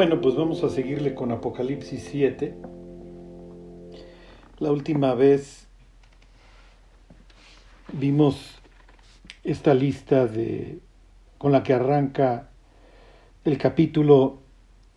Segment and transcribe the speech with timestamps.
[0.00, 2.54] Bueno, pues vamos a seguirle con Apocalipsis 7.
[4.58, 5.66] La última vez
[7.92, 8.54] vimos
[9.44, 10.78] esta lista de
[11.36, 12.48] con la que arranca
[13.44, 14.38] el capítulo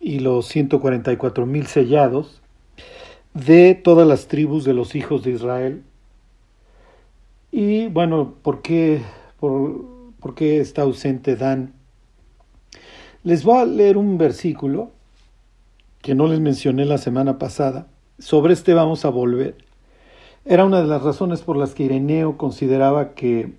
[0.00, 2.40] y los 144 mil sellados
[3.34, 5.82] de todas las tribus de los hijos de Israel.
[7.52, 9.02] Y bueno, ¿por qué,
[9.38, 9.84] por,
[10.18, 11.74] por qué está ausente Dan?
[13.24, 14.90] Les voy a leer un versículo
[16.02, 17.86] que no les mencioné la semana pasada.
[18.18, 19.56] Sobre este vamos a volver.
[20.44, 23.54] Era una de las razones por las que Ireneo consideraba que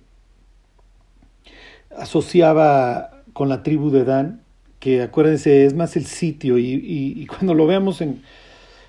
[1.98, 4.40] asociaba con la tribu de Dan,
[4.78, 8.22] que acuérdense, es más el sitio, y, cuando lo veamos en,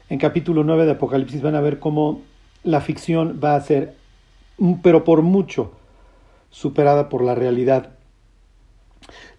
[0.10, 2.22] en capítulo 9 de Apocalipsis van a ver cómo
[2.64, 3.96] la ficción va a ser,
[4.84, 5.72] pero por mucho,
[6.52, 7.97] superada por la realidad.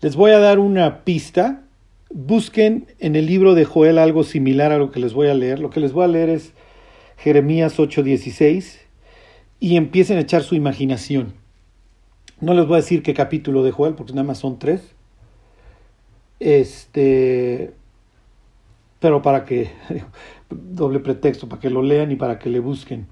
[0.01, 1.65] Les voy a dar una pista.
[2.11, 5.59] Busquen en el libro de Joel algo similar a lo que les voy a leer.
[5.59, 6.53] Lo que les voy a leer es
[7.17, 8.79] Jeremías 8:16
[9.61, 11.35] y empiecen a echar su imaginación.
[12.41, 14.95] No les voy a decir qué capítulo de Joel, porque nada más son tres.
[16.39, 17.73] Este,
[19.01, 19.71] pero para que,
[20.51, 23.07] doble pretexto, para que lo lean y para que le busquen.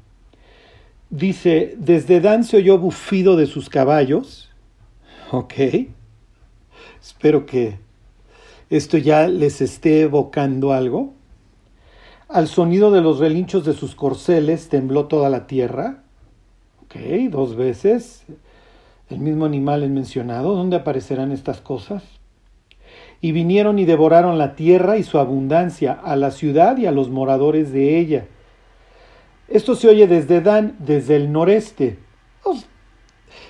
[1.10, 4.50] Dice, desde Dan se oyó bufido de sus caballos.
[5.30, 5.54] Ok.
[7.06, 7.78] Espero que
[8.68, 11.14] esto ya les esté evocando algo.
[12.28, 16.02] Al sonido de los relinchos de sus corceles tembló toda la tierra.
[16.82, 16.96] Ok,
[17.30, 18.24] dos veces.
[19.08, 20.56] El mismo animal es mencionado.
[20.56, 22.02] ¿Dónde aparecerán estas cosas?
[23.20, 27.08] Y vinieron y devoraron la tierra y su abundancia, a la ciudad y a los
[27.08, 28.26] moradores de ella.
[29.46, 31.98] Esto se oye desde Dan, desde el noreste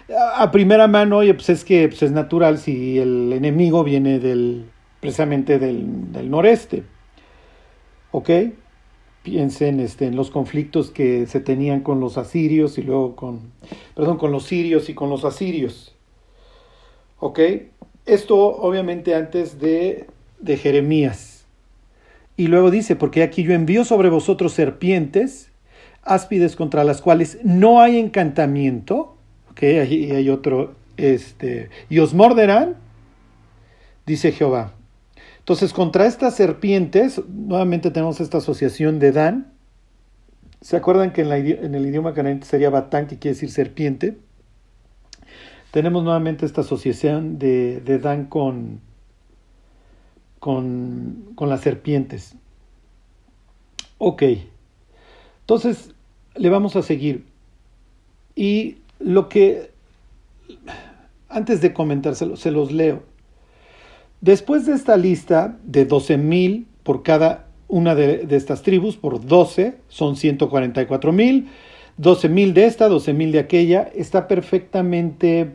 [0.08, 4.66] a primera mano, oye, pues es que pues es natural si el enemigo viene del,
[5.00, 6.84] precisamente del, noreste.
[8.12, 8.30] ¿Ok?
[9.22, 13.52] Piensen este, en los conflictos que se tenían con los asirios y luego con,
[13.94, 15.94] perdón, con los sirios y con los asirios.
[17.18, 17.40] ¿Ok?
[18.04, 20.06] Esto obviamente antes de,
[20.38, 21.46] de Jeremías.
[22.36, 25.50] Y luego dice, porque aquí yo envío sobre vosotros serpientes,
[26.02, 29.15] áspides contra las cuales no hay encantamiento,
[29.56, 32.76] que ahí hay otro, este, y os morderán,
[34.06, 34.74] dice Jehová.
[35.38, 39.52] Entonces, contra estas serpientes, nuevamente tenemos esta asociación de Dan.
[40.60, 44.18] ¿Se acuerdan que en, en el idioma canadiense sería Batán, que quiere decir serpiente?
[45.70, 48.80] Tenemos nuevamente esta asociación de, de Dan con,
[50.38, 52.34] con, con las serpientes.
[53.98, 54.22] Ok.
[55.40, 55.94] Entonces,
[56.34, 57.24] le vamos a seguir.
[58.34, 59.70] Y lo que,
[61.28, 63.02] antes de comentárselo, se los leo.
[64.20, 70.14] Después de esta lista de 12.000 por cada una de, estas tribus, por 12, son
[70.14, 71.46] 144.000,
[71.98, 75.52] 12.000 de esta, 12.000 de aquella, está perfectamente,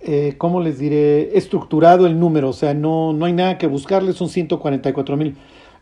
[0.00, 4.12] eh, ¿cómo les diré?, estructurado el número, o sea, no, no hay nada que buscarle,
[4.14, 5.34] son 144.000.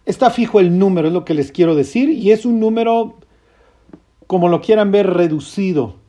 [0.05, 3.15] Está fijo el número, es lo que les quiero decir, y es un número,
[4.27, 6.06] como lo quieran ver, reducido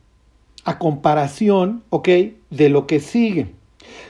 [0.64, 2.08] a comparación, ¿ok?
[2.50, 3.54] De lo que sigue.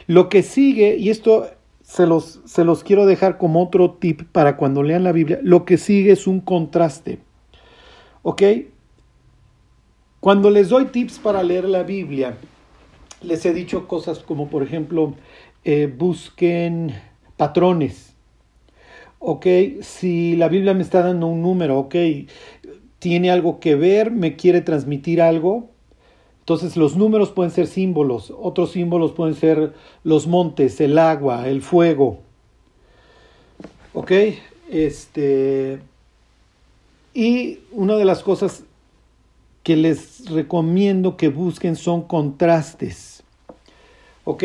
[0.06, 1.48] Lo que sigue, y esto
[1.82, 5.64] se los, se los quiero dejar como otro tip para cuando lean la Biblia, lo
[5.64, 7.19] que sigue es un contraste,
[8.22, 8.42] ¿ok?
[10.20, 12.37] Cuando les doy tips para leer la Biblia,
[13.22, 15.14] les he dicho cosas como, por ejemplo,
[15.64, 16.92] eh, busquen
[17.37, 18.14] patrones.
[19.20, 19.47] Ok,
[19.81, 21.94] si la Biblia me está dando un número, ok,
[22.98, 25.70] tiene algo que ver, me quiere transmitir algo,
[26.48, 31.60] entonces los números pueden ser símbolos, otros símbolos pueden ser los montes, el agua, el
[31.60, 32.20] fuego.
[33.92, 34.12] ¿Ok?
[34.70, 35.78] Este,
[37.12, 38.64] y una de las cosas
[39.62, 43.22] que les recomiendo que busquen son contrastes.
[44.25, 44.44] ¿Ok?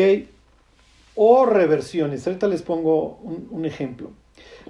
[1.14, 2.26] O reversiones.
[2.26, 4.10] Ahorita les pongo un, un ejemplo.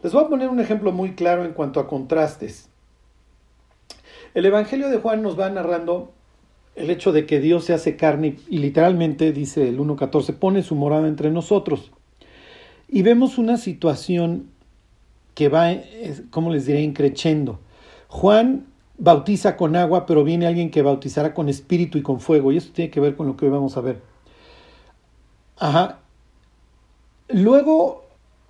[0.04, 2.68] Les voy a poner un ejemplo muy claro en cuanto a contrastes.
[4.34, 6.12] El Evangelio de Juan nos va narrando
[6.76, 10.74] el hecho de que Dios se hace carne y literalmente, dice el 1.14, pone su
[10.74, 11.92] morada entre nosotros.
[12.88, 14.48] Y vemos una situación
[15.34, 15.72] que va,
[16.30, 17.60] como les diré, increchendo.
[18.08, 18.66] Juan
[18.98, 22.52] bautiza con agua, pero viene alguien que bautizará con espíritu y con fuego.
[22.52, 24.00] Y esto tiene que ver con lo que hoy vamos a ver.
[25.56, 26.00] Ajá.
[27.28, 28.04] Luego,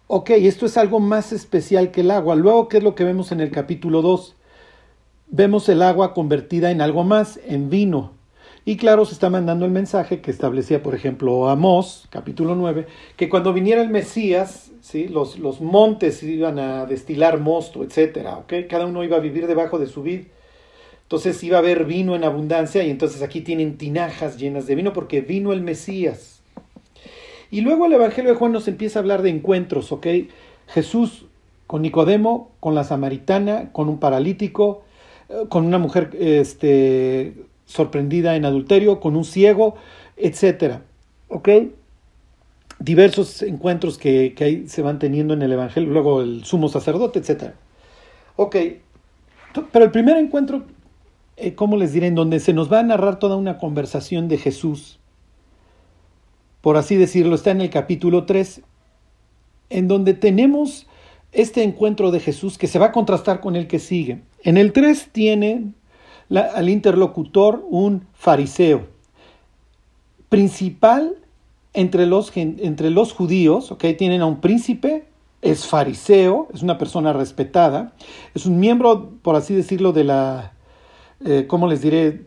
[0.07, 2.35] ok, esto es algo más especial que el agua.
[2.35, 4.37] Luego, ¿qué es lo que vemos en el capítulo 2?
[5.37, 8.13] Vemos el agua convertida en algo más, en vino.
[8.65, 12.87] Y claro, se está mandando el mensaje que establecía, por ejemplo, Amós, capítulo 9,
[13.17, 15.09] que cuando viniera el Mesías, ¿sí?
[15.09, 18.29] los, los montes iban a destilar mosto, etc.
[18.43, 18.69] ¿okay?
[18.69, 20.27] Cada uno iba a vivir debajo de su vid.
[21.03, 24.93] Entonces iba a haber vino en abundancia y entonces aquí tienen tinajas llenas de vino
[24.93, 26.43] porque vino el Mesías.
[27.51, 30.07] Y luego el Evangelio de Juan nos empieza a hablar de encuentros, ¿ok?
[30.69, 31.27] Jesús
[31.67, 34.84] con Nicodemo, con la samaritana, con un paralítico,
[35.49, 37.35] con una mujer este,
[37.67, 39.75] sorprendida en adulterio, con un ciego,
[40.17, 40.81] etc.
[41.29, 41.49] ¿Ok?
[42.79, 47.55] Diversos encuentros que, que se van teniendo en el Evangelio, luego el sumo sacerdote, etc.
[48.37, 48.57] Ok,
[49.71, 50.65] pero el primer encuentro,
[51.37, 52.09] eh, ¿cómo les diré?
[52.09, 54.99] En donde se nos va a narrar toda una conversación de Jesús,
[56.61, 58.63] por así decirlo, está en el capítulo 3,
[59.71, 60.89] en donde tenemos
[61.31, 64.23] este encuentro de Jesús que se va a contrastar con el que sigue.
[64.45, 65.73] En el 3 tiene
[66.31, 68.87] al interlocutor un fariseo,
[70.29, 71.17] principal
[71.73, 73.95] entre los, entre los judíos, ¿okay?
[73.95, 75.07] tienen a un príncipe,
[75.41, 77.95] es fariseo, es una persona respetada,
[78.35, 80.53] es un miembro, por así decirlo, de la,
[81.25, 82.27] eh, ¿cómo les diré?,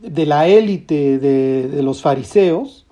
[0.00, 2.86] de la élite de, de los fariseos,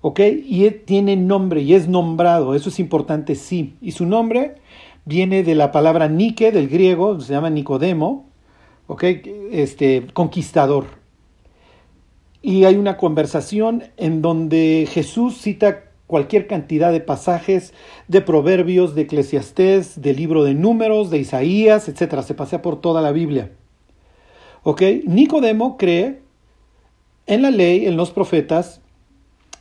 [0.00, 0.20] ¿ok?
[0.44, 3.76] Y tiene nombre y es nombrado, eso es importante, sí.
[3.80, 4.56] Y su nombre
[5.04, 8.30] viene de la palabra Nike, del griego, se llama Nicodemo,
[8.86, 9.04] ¿ok?
[9.50, 10.86] Este, conquistador.
[12.40, 17.72] Y hay una conversación en donde Jesús cita cualquier cantidad de pasajes
[18.06, 22.20] de proverbios, de eclesiastés, del libro de números, de Isaías, etc.
[22.20, 23.52] Se pasea por toda la Biblia.
[24.62, 24.82] ¿Ok?
[25.06, 26.20] Nicodemo cree
[27.26, 28.81] en la ley, en los profetas,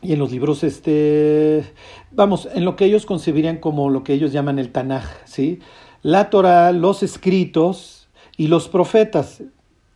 [0.01, 1.63] y en los libros, este,
[2.11, 5.59] vamos, en lo que ellos concebirían como lo que ellos llaman el Tanaj, ¿sí?
[6.01, 9.43] La Torah, los escritos y los profetas,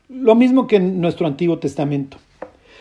[0.10, 2.18] lo mismo que en nuestro Antiguo Testamento.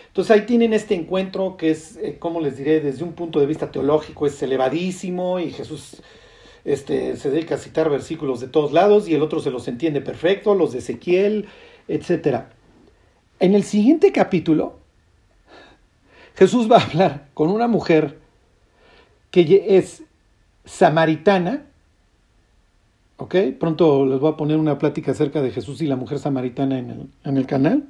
[0.08, 3.46] Entonces ahí tienen este encuentro que es, eh, como les diré, desde un punto de
[3.46, 6.02] vista teológico es elevadísimo y Jesús
[6.64, 10.00] este, se dedica a citar versículos de todos lados y el otro se los entiende
[10.00, 11.46] perfecto, los de Ezequiel,
[11.88, 12.42] etc.
[13.40, 14.83] En el siguiente capítulo,
[16.34, 18.18] Jesús va a hablar con una mujer
[19.30, 20.02] que es
[20.64, 21.66] samaritana,
[23.16, 23.36] ¿ok?
[23.58, 26.90] Pronto les voy a poner una plática acerca de Jesús y la mujer samaritana en
[26.90, 27.84] el, en el canal.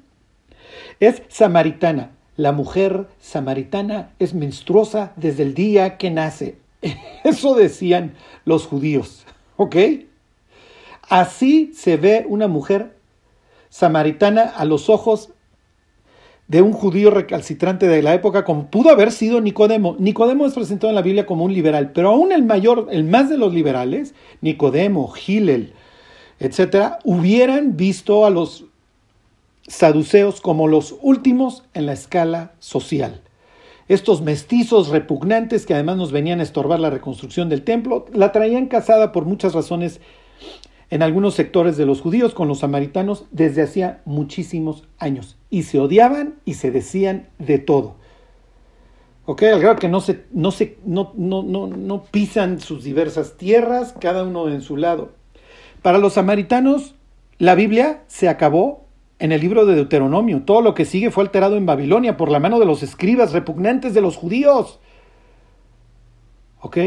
[1.00, 2.12] Es samaritana.
[2.36, 6.58] La mujer samaritana es menstruosa desde el día que nace.
[7.24, 8.14] Eso decían
[8.44, 9.24] los judíos,
[9.56, 9.76] ¿ok?
[11.08, 12.96] Así se ve una mujer
[13.68, 15.30] samaritana a los ojos
[16.48, 19.96] de un judío recalcitrante de la época, como pudo haber sido Nicodemo.
[19.98, 23.30] Nicodemo es presentado en la Biblia como un liberal, pero aún el mayor, el más
[23.30, 25.72] de los liberales, Nicodemo, Gilel,
[26.38, 28.66] etcétera, hubieran visto a los
[29.66, 33.22] saduceos como los últimos en la escala social.
[33.88, 38.66] Estos mestizos repugnantes que además nos venían a estorbar la reconstrucción del templo, la traían
[38.66, 40.00] casada por muchas razones
[40.90, 45.36] en algunos sectores de los judíos con los samaritanos desde hacía muchísimos años.
[45.50, 47.96] Y se odiaban y se decían de todo.
[49.26, 49.42] ¿Ok?
[49.44, 53.94] Al grado que no, se, no, se, no, no, no, no pisan sus diversas tierras,
[53.98, 55.12] cada uno en su lado.
[55.82, 56.94] Para los samaritanos,
[57.38, 58.84] la Biblia se acabó
[59.18, 60.42] en el libro de Deuteronomio.
[60.42, 63.94] Todo lo que sigue fue alterado en Babilonia por la mano de los escribas repugnantes
[63.94, 64.80] de los judíos.
[66.60, 66.78] ¿Ok?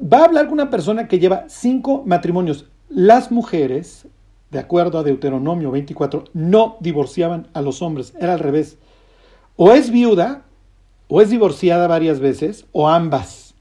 [0.00, 2.66] Va a hablar con una persona que lleva cinco matrimonios.
[2.88, 4.06] Las mujeres,
[4.50, 8.78] de acuerdo a Deuteronomio 24, no divorciaban a los hombres, era al revés.
[9.56, 10.44] O es viuda,
[11.08, 13.54] o es divorciada varias veces, o ambas.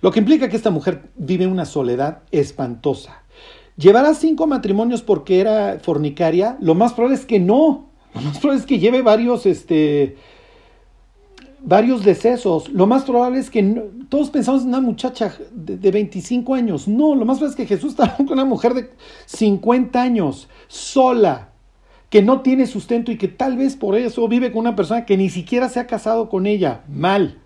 [0.00, 3.22] Lo que implica que esta mujer vive una soledad espantosa.
[3.76, 6.56] ¿Llevará cinco matrimonios porque era fornicaria?
[6.60, 7.90] Lo más probable es que no.
[8.14, 10.16] Lo más probable es que lleve varios, este,
[11.60, 12.68] varios decesos.
[12.70, 13.62] Lo más probable es que
[14.08, 16.88] todos pensamos en una muchacha de, 25 años.
[16.88, 18.90] No, lo más probable es que Jesús estaba con una mujer de
[19.26, 21.50] 50 años, sola,
[22.10, 25.16] que no tiene sustento y que tal vez por eso vive con una persona que
[25.16, 26.84] ni siquiera se ha casado con ella.
[26.88, 27.38] Mal.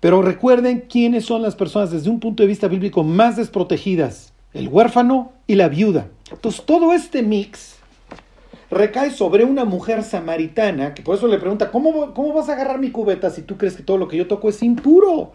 [0.00, 4.32] Pero recuerden quiénes son las personas desde un punto de vista bíblico más desprotegidas.
[4.52, 6.08] El huérfano y la viuda.
[6.30, 7.79] Entonces todo este mix
[8.70, 12.78] recae sobre una mujer samaritana, que por eso le pregunta, ¿cómo, cómo vas a agarrar
[12.78, 15.32] mi cubeta si tú crees que todo lo que yo toco es impuro?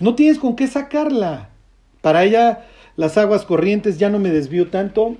[0.00, 1.50] no tienes con qué sacarla.
[2.00, 2.66] Para ella
[2.96, 5.16] las aguas corrientes, ya no me desvío tanto,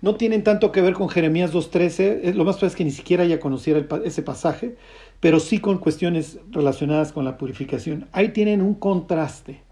[0.00, 3.24] no tienen tanto que ver con Jeremías 2.13, lo más probable es que ni siquiera
[3.24, 4.76] ella conociera ese pasaje,
[5.20, 8.08] pero sí con cuestiones relacionadas con la purificación.
[8.12, 9.62] Ahí tienen un contraste.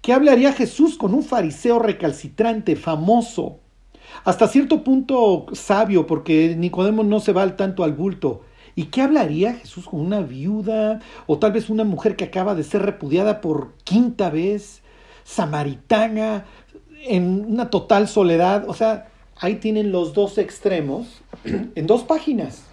[0.00, 3.60] ¿Qué hablaría Jesús con un fariseo recalcitrante, famoso,
[4.24, 8.42] hasta cierto punto sabio, porque Nicodemo no se va al tanto al bulto.
[8.74, 12.64] ¿Y qué hablaría Jesús con una viuda o tal vez una mujer que acaba de
[12.64, 14.82] ser repudiada por quinta vez,
[15.24, 16.46] samaritana,
[17.06, 18.64] en una total soledad?
[18.66, 22.64] O sea, ahí tienen los dos extremos en dos páginas.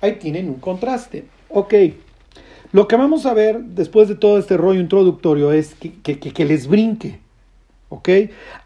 [0.00, 1.26] Ahí tienen un contraste.
[1.48, 1.72] Ok,
[2.72, 6.66] lo que vamos a ver después de todo este rollo introductorio es que, que les
[6.66, 7.20] brinque.
[7.88, 8.08] ¿Ok?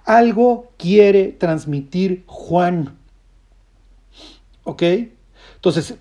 [0.04, 2.96] Algo quiere transmitir Juan.
[4.64, 4.82] ¿Ok?
[5.56, 5.96] Entonces,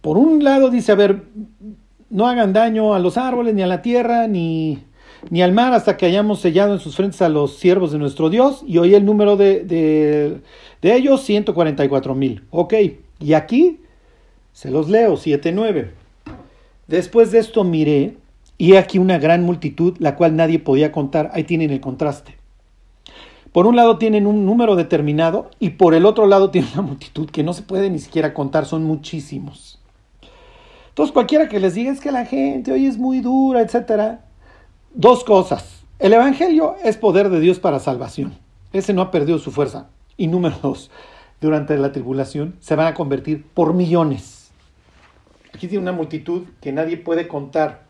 [0.00, 1.24] por un lado dice, a ver,
[2.10, 4.84] no hagan daño a los árboles, ni a la tierra, ni,
[5.30, 8.30] ni al mar, hasta que hayamos sellado en sus frentes a los siervos de nuestro
[8.30, 8.62] Dios.
[8.66, 10.40] Y hoy el número de, de,
[10.82, 12.44] de ellos, 144 mil.
[12.50, 12.74] Ok,
[13.18, 13.80] y aquí
[14.52, 15.90] se los leo, 7-9.
[16.86, 18.16] Después de esto miré,
[18.58, 21.30] y aquí una gran multitud, la cual nadie podía contar.
[21.32, 22.41] Ahí tienen el contraste.
[23.52, 27.28] Por un lado tienen un número determinado y por el otro lado tienen una multitud
[27.28, 29.78] que no se puede ni siquiera contar, son muchísimos.
[30.88, 34.20] Entonces cualquiera que les diga es que la gente hoy es muy dura, etc.
[34.94, 35.84] Dos cosas.
[35.98, 38.34] El Evangelio es poder de Dios para salvación.
[38.72, 39.88] Ese no ha perdido su fuerza.
[40.16, 40.90] Y número dos,
[41.40, 44.50] durante la tribulación se van a convertir por millones.
[45.54, 47.82] Aquí tiene una multitud que nadie puede contar.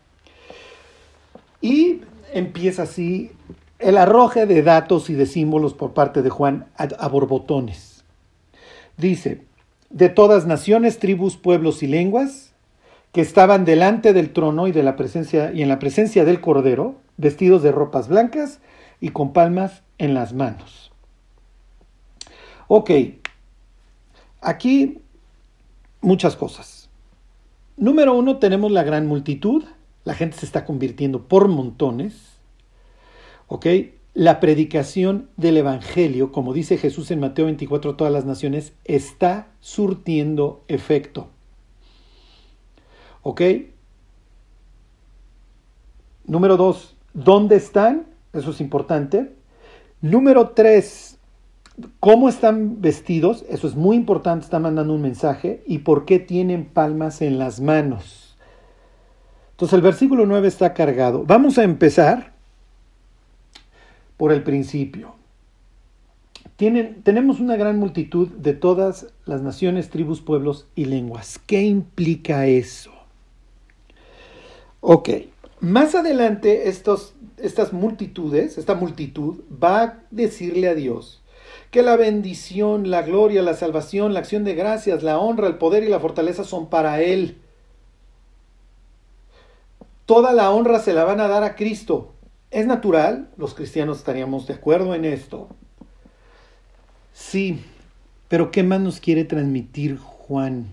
[1.61, 2.01] Y
[2.33, 3.31] empieza así
[3.83, 8.03] el arroje de datos y de símbolos por parte de Juan a, borbotones.
[8.97, 9.43] Dice,
[9.89, 12.53] de todas naciones, tribus, pueblos y lenguas,
[13.11, 16.95] que estaban delante del trono y, de la presencia, y en la presencia del Cordero,
[17.17, 18.59] vestidos de ropas blancas
[18.99, 20.91] y con palmas en las manos.
[22.67, 22.91] Ok,
[24.41, 24.99] aquí
[26.01, 26.89] muchas cosas.
[27.77, 29.63] Número uno, tenemos la gran multitud,
[30.05, 32.32] la gente se está convirtiendo por montones.
[33.47, 33.67] ¿Ok?
[34.13, 39.47] La predicación del Evangelio, como dice Jesús en Mateo 24 a todas las naciones, está
[39.59, 41.29] surtiendo efecto.
[43.23, 43.41] ¿Ok?
[46.25, 48.05] Número dos, ¿dónde están?
[48.33, 49.33] Eso es importante.
[50.01, 51.17] Número tres,
[51.99, 53.45] ¿cómo están vestidos?
[53.49, 55.63] Eso es muy importante, está mandando un mensaje.
[55.65, 58.37] ¿Y por qué tienen palmas en las manos?
[59.51, 61.23] Entonces el versículo 9 está cargado.
[61.25, 62.32] Vamos a empezar
[64.23, 65.15] por el principio.
[66.55, 71.41] Tienen, tenemos una gran multitud de todas las naciones, tribus, pueblos y lenguas.
[71.45, 72.93] ¿Qué implica eso?
[74.79, 75.09] Ok,
[75.59, 81.21] más adelante estos, estas multitudes, esta multitud va a decirle a Dios
[81.69, 85.83] que la bendición, la gloria, la salvación, la acción de gracias, la honra, el poder
[85.83, 87.41] y la fortaleza son para Él.
[90.05, 92.12] Toda la honra se la van a dar a Cristo.
[92.53, 93.29] ¿Es natural?
[93.35, 95.49] Los cristianos estaríamos de acuerdo en esto.
[97.11, 97.59] Sí,
[98.27, 100.67] pero ¿qué más nos quiere transmitir Juan?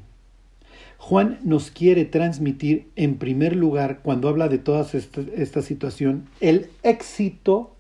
[0.99, 7.75] Juan nos quiere transmitir, en primer lugar, cuando habla de toda esta, situación, el éxito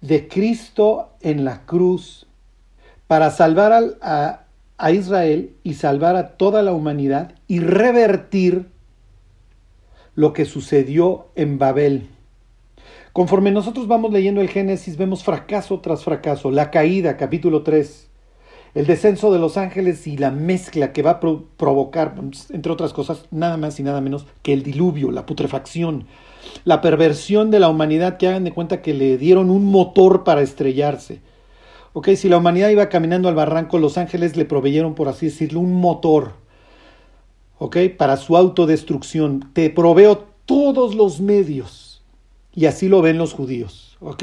[0.00, 2.26] de Cristo en la cruz
[3.06, 4.40] para salvar a,
[4.90, 8.68] Israel y salvar a toda la humanidad y revertir
[10.14, 12.08] lo que sucedió en Babel.
[13.14, 18.08] Conforme nosotros vamos leyendo el Génesis, vemos fracaso tras fracaso, la caída, capítulo 3,
[18.74, 22.16] el descenso de los ángeles y la mezcla que va a provocar,
[22.50, 26.08] entre otras cosas, nada más y nada menos que el diluvio, la putrefacción,
[26.64, 30.42] la perversión de la humanidad, que hagan de cuenta que le dieron un motor para
[30.42, 31.20] estrellarse.
[31.92, 35.60] Ok, si la humanidad iba caminando al barranco, los ángeles le proveyeron, por así decirlo,
[35.60, 36.32] un motor,
[37.58, 39.50] ok, para su autodestrucción.
[39.52, 41.83] Te proveo todos los medios
[42.54, 44.22] y así lo ven los judíos, ¿ok?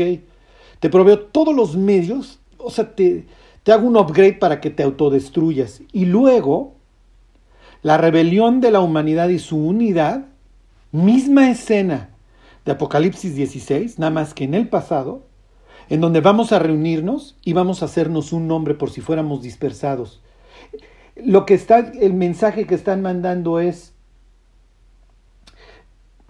[0.79, 3.25] Te proveo todos los medios, o sea, te,
[3.63, 5.81] te hago un upgrade para que te autodestruyas.
[5.91, 6.75] Y luego,
[7.83, 10.25] la rebelión de la humanidad y su unidad,
[10.91, 12.09] misma escena
[12.65, 15.23] de Apocalipsis 16, nada más que en el pasado,
[15.89, 20.21] en donde vamos a reunirnos y vamos a hacernos un nombre por si fuéramos dispersados.
[21.15, 23.90] Lo que está, el mensaje que están mandando es,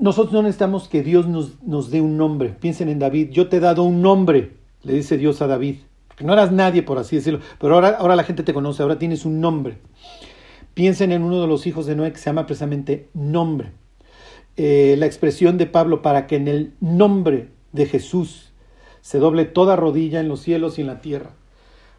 [0.01, 2.49] nosotros no necesitamos que Dios nos, nos, dé un nombre.
[2.49, 3.29] Piensen en David.
[3.31, 5.77] Yo te he dado un nombre, le dice Dios a David.
[6.17, 7.39] Que no eras nadie, por así decirlo.
[7.59, 9.77] Pero ahora, ahora la gente te conoce, ahora tienes un nombre.
[10.73, 13.73] Piensen en uno de los hijos de Noé que se llama precisamente nombre.
[14.57, 18.51] Eh, la expresión de Pablo para que en el nombre de Jesús
[19.01, 21.31] se doble toda rodilla en los cielos y en la tierra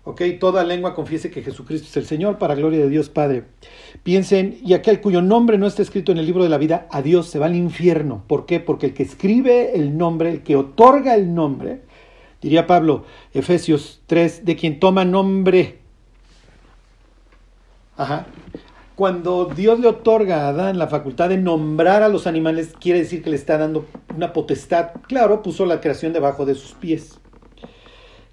[0.05, 0.23] ¿ok?
[0.41, 3.45] Toda lengua confiese que Jesucristo es el Señor, para gloria de Dios Padre.
[4.03, 7.03] Piensen, y aquel cuyo nombre no está escrito en el libro de la vida, a
[7.03, 8.25] Dios se va al infierno.
[8.27, 8.61] ¿Por qué?
[8.61, 11.83] Porque el que escribe el nombre, el que otorga el nombre,
[12.43, 15.79] Diría Pablo, Efesios 3, de quien toma nombre.
[17.97, 18.27] Ajá.
[18.97, 23.23] Cuando Dios le otorga a Adán la facultad de nombrar a los animales, quiere decir
[23.23, 24.91] que le está dando una potestad.
[25.07, 27.21] Claro, puso la creación debajo de sus pies.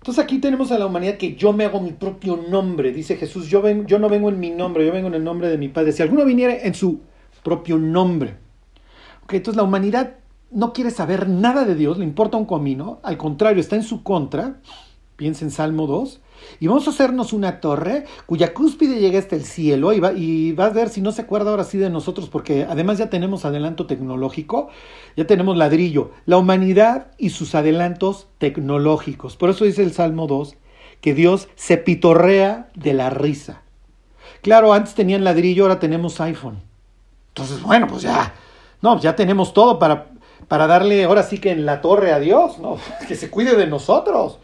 [0.09, 2.91] Entonces aquí tenemos a la humanidad que yo me hago mi propio nombre.
[2.91, 5.49] Dice Jesús, yo, ven, yo no vengo en mi nombre, yo vengo en el nombre
[5.49, 5.91] de mi Padre.
[5.91, 7.01] Si alguno viniera en su
[7.43, 8.37] propio nombre.
[9.29, 10.15] Entonces la humanidad
[10.49, 14.01] no quiere saber nada de Dios, le importa un comino, al contrario, está en su
[14.01, 14.59] contra.
[15.15, 16.19] Piensa en Salmo 2.
[16.60, 20.55] Y vamos a hacernos una torre cuya cúspide llega hasta el cielo y va, y
[20.58, 23.86] a ver si no se acuerda ahora sí de nosotros, porque además ya tenemos adelanto
[23.86, 24.69] tecnológico,
[25.15, 29.38] ya tenemos ladrillo, la humanidad y sus adelantos tecnológicos.
[29.38, 30.55] Por eso dice el Salmo 2
[31.01, 33.62] que Dios se pitorrea de la risa.
[34.41, 36.62] Claro, antes tenían ladrillo, ahora tenemos iPhone.
[37.29, 38.34] Entonces, bueno, pues ya,
[38.81, 40.08] no, ya tenemos todo para,
[40.48, 42.58] para darle ahora sí que en la torre a Dios.
[43.08, 44.39] Que se cuide de nosotros.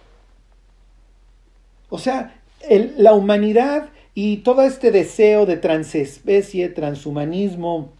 [1.96, 2.42] O sea,
[2.98, 7.94] la humanidad y todo este deseo de transespecie, transhumanismo,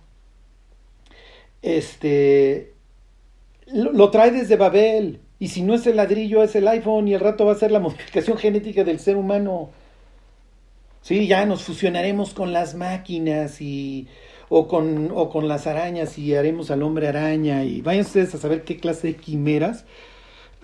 [1.62, 2.74] este,
[3.68, 5.22] lo, lo, trae desde Babel.
[5.40, 7.72] Y si no es el ladrillo, es el iPhone y el rato va a ser
[7.72, 9.70] la modificación genética del ser humano.
[11.02, 14.10] Sí, ya nos fusionaremos con las máquinas y
[14.50, 18.40] o con, o con las arañas y haremos al hombre araña y vayan ustedes a
[18.40, 19.86] saber qué clase de quimeras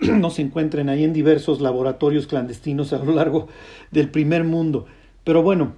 [0.00, 3.48] no se encuentren ahí en diversos laboratorios clandestinos a lo largo
[3.90, 4.86] del primer mundo.
[5.24, 5.74] Pero bueno,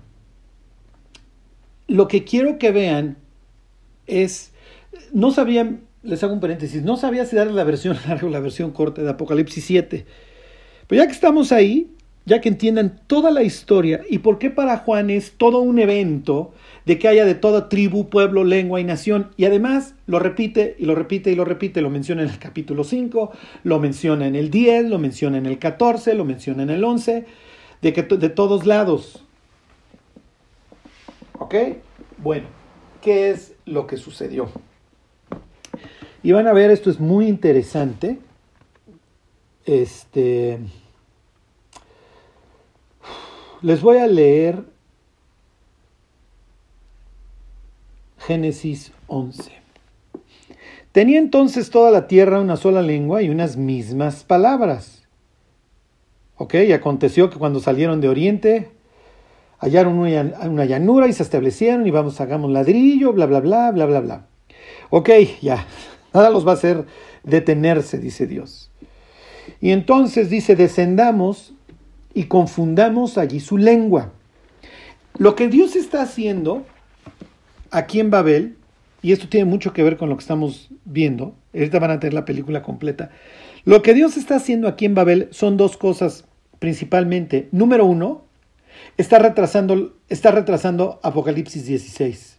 [1.87, 3.17] lo que quiero que vean
[4.07, 4.53] es,
[5.13, 8.41] no sabían, les hago un paréntesis, no sabía si dar la versión larga o la
[8.41, 10.07] versión corta de Apocalipsis 7.
[10.87, 11.91] Pero ya que estamos ahí,
[12.27, 16.55] ya que entiendan toda la historia y por qué para Juan es todo un evento
[16.87, 19.31] de que haya de toda tribu, pueblo, lengua y nación.
[19.37, 22.85] Y además lo repite y lo repite y lo repite, lo menciona en el capítulo
[22.85, 26.85] 5, lo menciona en el 10, lo menciona en el 14, lo menciona en el
[26.85, 27.25] 11,
[27.81, 29.25] de, que, de todos lados.
[31.39, 31.55] ¿Ok?
[32.19, 32.47] Bueno,
[33.03, 34.51] ¿qué es lo que sucedió?
[36.23, 38.19] Y van a ver, esto es muy interesante.
[39.67, 40.59] Este.
[43.63, 44.74] Les voy a leer
[48.27, 49.53] Génesis 11.
[50.93, 55.03] Tenía entonces toda la tierra una sola lengua y unas mismas palabras.
[56.37, 58.71] Ok, y aconteció que cuando salieron de Oriente,
[59.59, 64.01] hallaron una llanura y se establecieron y vamos, hagamos ladrillo, bla, bla, bla, bla, bla,
[64.01, 64.27] bla.
[64.89, 65.11] Ok,
[65.43, 65.67] ya,
[66.15, 66.87] nada los va a hacer
[67.25, 68.71] detenerse, dice Dios.
[69.61, 71.53] Y entonces dice, descendamos
[72.15, 74.13] y confundamos allí su lengua.
[75.19, 76.65] Lo que Dios está haciendo
[77.75, 78.57] aquí en Babel,
[79.03, 82.15] y esto tiene mucho que ver con lo que estamos viendo, ahorita van a tener
[82.15, 83.11] la película completa,
[83.65, 86.25] lo que Dios está haciendo aquí en Babel son dos cosas
[86.59, 87.49] principalmente.
[87.51, 88.25] Número uno,
[88.97, 92.39] está retrasando, está retrasando Apocalipsis 16,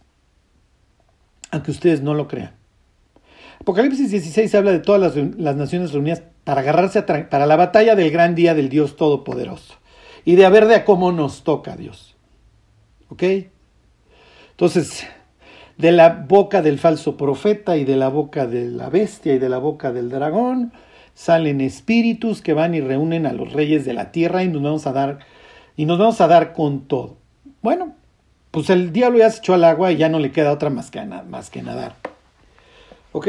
[1.50, 2.54] aunque ustedes no lo crean.
[3.60, 8.10] Apocalipsis 16 habla de todas las, naciones reunidas para agarrarse a para la batalla del
[8.10, 9.74] gran día del Dios Todopoderoso
[10.24, 12.16] y de a ver de a cómo nos toca Dios.
[13.08, 13.22] ¿Ok?
[14.50, 15.06] Entonces,
[15.78, 19.48] de la boca del falso profeta y de la boca de la bestia y de
[19.48, 20.72] la boca del dragón
[21.14, 24.86] salen espíritus que van y reúnen a los reyes de la tierra y nos vamos
[24.86, 25.18] a dar
[25.76, 27.16] y nos vamos a dar con todo.
[27.62, 27.94] Bueno,
[28.50, 30.90] pues el diablo ya se echó al agua y ya no le queda otra más
[30.90, 31.94] que, más que nadar.
[33.12, 33.28] ¿Ok?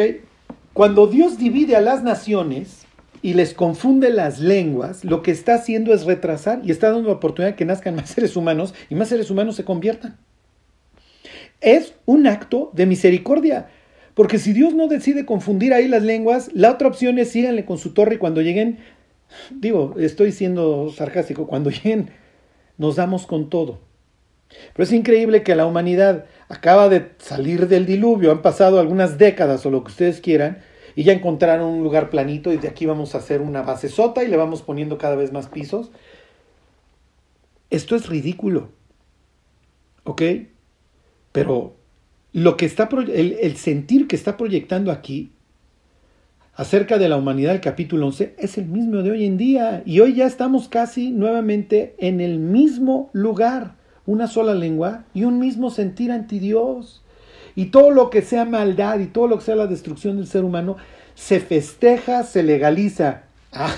[0.73, 2.85] Cuando Dios divide a las naciones
[3.21, 7.15] y les confunde las lenguas, lo que está haciendo es retrasar y está dando la
[7.15, 10.17] oportunidad de que nazcan más seres humanos y más seres humanos se conviertan
[11.61, 13.69] es un acto de misericordia.
[14.13, 17.77] Porque si Dios no decide confundir ahí las lenguas, la otra opción es síganle con
[17.77, 18.79] su torre y cuando lleguen,
[19.51, 22.09] digo, estoy siendo sarcástico, cuando lleguen
[22.77, 23.79] nos damos con todo.
[24.73, 29.65] Pero es increíble que la humanidad acaba de salir del diluvio, han pasado algunas décadas
[29.65, 30.59] o lo que ustedes quieran,
[30.95, 34.23] y ya encontraron un lugar planito y de aquí vamos a hacer una base sota
[34.23, 35.91] y le vamos poniendo cada vez más pisos.
[37.69, 38.69] Esto es ridículo.
[40.05, 40.23] ¿Ok?
[41.37, 41.75] Pero
[42.33, 45.33] lo que está el, sentir que está proyectando aquí
[46.55, 49.99] acerca de la humanidad del capítulo 11 es el mismo de hoy en día y
[49.99, 53.75] hoy ya estamos casi nuevamente en el mismo lugar,
[54.07, 57.03] una sola lengua y un mismo sentir anti Dios.
[57.53, 60.43] Y todo lo que sea maldad y todo lo que sea la destrucción del ser
[60.43, 60.77] humano
[61.13, 63.26] se festeja, se legaliza.
[63.53, 63.73] Ah,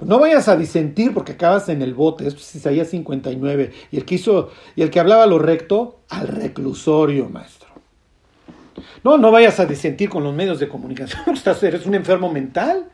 [0.00, 3.72] no vayas a disentir porque acabas en el bote, esto es Isaías 59.
[3.90, 7.68] Y el que hizo, y el que hablaba lo recto, al reclusorio, maestro.
[9.02, 11.22] No, no vayas a disentir con los medios de comunicación.
[11.62, 12.86] Eres un enfermo mental.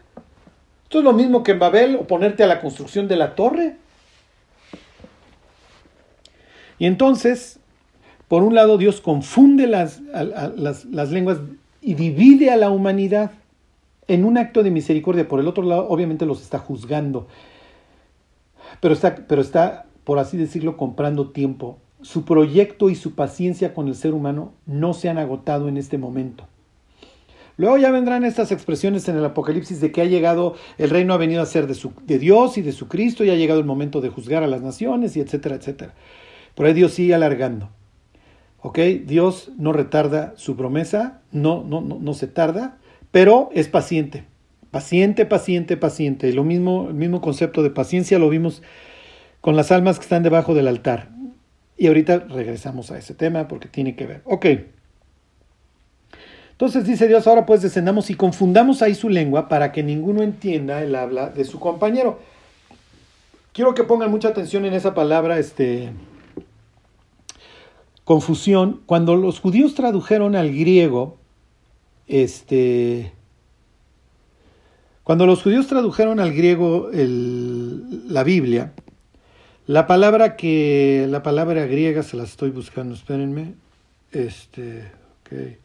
[0.84, 3.76] Esto es lo mismo que en Babel oponerte a la construcción de la torre.
[6.78, 7.60] Y entonces,
[8.28, 10.00] por un lado, Dios confunde las,
[10.56, 11.38] las, las lenguas
[11.80, 13.32] y divide a la humanidad
[14.10, 15.28] en un acto de misericordia.
[15.28, 17.28] Por el otro lado, obviamente los está juzgando,
[18.80, 21.78] pero está, pero está, por así decirlo, comprando tiempo.
[22.02, 25.96] Su proyecto y su paciencia con el ser humano no se han agotado en este
[25.96, 26.48] momento.
[27.56, 31.18] Luego ya vendrán estas expresiones en el Apocalipsis de que ha llegado, el reino ha
[31.18, 34.08] venido a ser de, Dios y de su Cristo, y ha llegado el momento de
[34.08, 35.94] juzgar a las naciones, y etcétera, etcétera.
[36.54, 37.68] Por ahí Dios sigue alargando.
[38.62, 38.78] ¿Ok?
[39.04, 42.79] Dios no retarda su promesa, no, no, no, no se tarda,
[43.10, 44.24] pero es paciente.
[44.70, 46.32] Paciente, paciente, paciente.
[46.32, 48.62] Lo mismo, el mismo concepto de paciencia lo vimos
[49.40, 51.10] con las almas que están debajo del altar.
[51.76, 54.22] Y ahorita regresamos a ese tema porque tiene que ver.
[54.24, 54.46] Ok.
[56.52, 60.82] Entonces dice Dios, ahora pues descendamos y confundamos ahí su lengua para que ninguno entienda
[60.82, 62.20] el habla de su compañero.
[63.52, 65.90] Quiero que pongan mucha atención en esa palabra, este,
[68.04, 68.82] confusión.
[68.84, 71.19] Cuando los judíos tradujeron al griego,
[72.10, 73.12] este,
[75.04, 78.72] cuando los judíos tradujeron al griego la Biblia,
[79.68, 83.54] la palabra que, la palabra griega se la estoy buscando, espérenme,
[84.10, 84.90] este,
[85.22, 85.58] okay.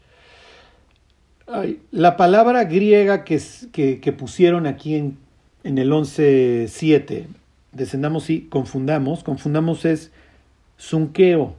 [1.90, 3.40] La palabra griega que,
[3.72, 5.18] que, pusieron aquí en,
[5.64, 7.26] en el 11.7,
[7.72, 10.12] descendamos y confundamos, confundamos es
[10.76, 11.56] sunqueo,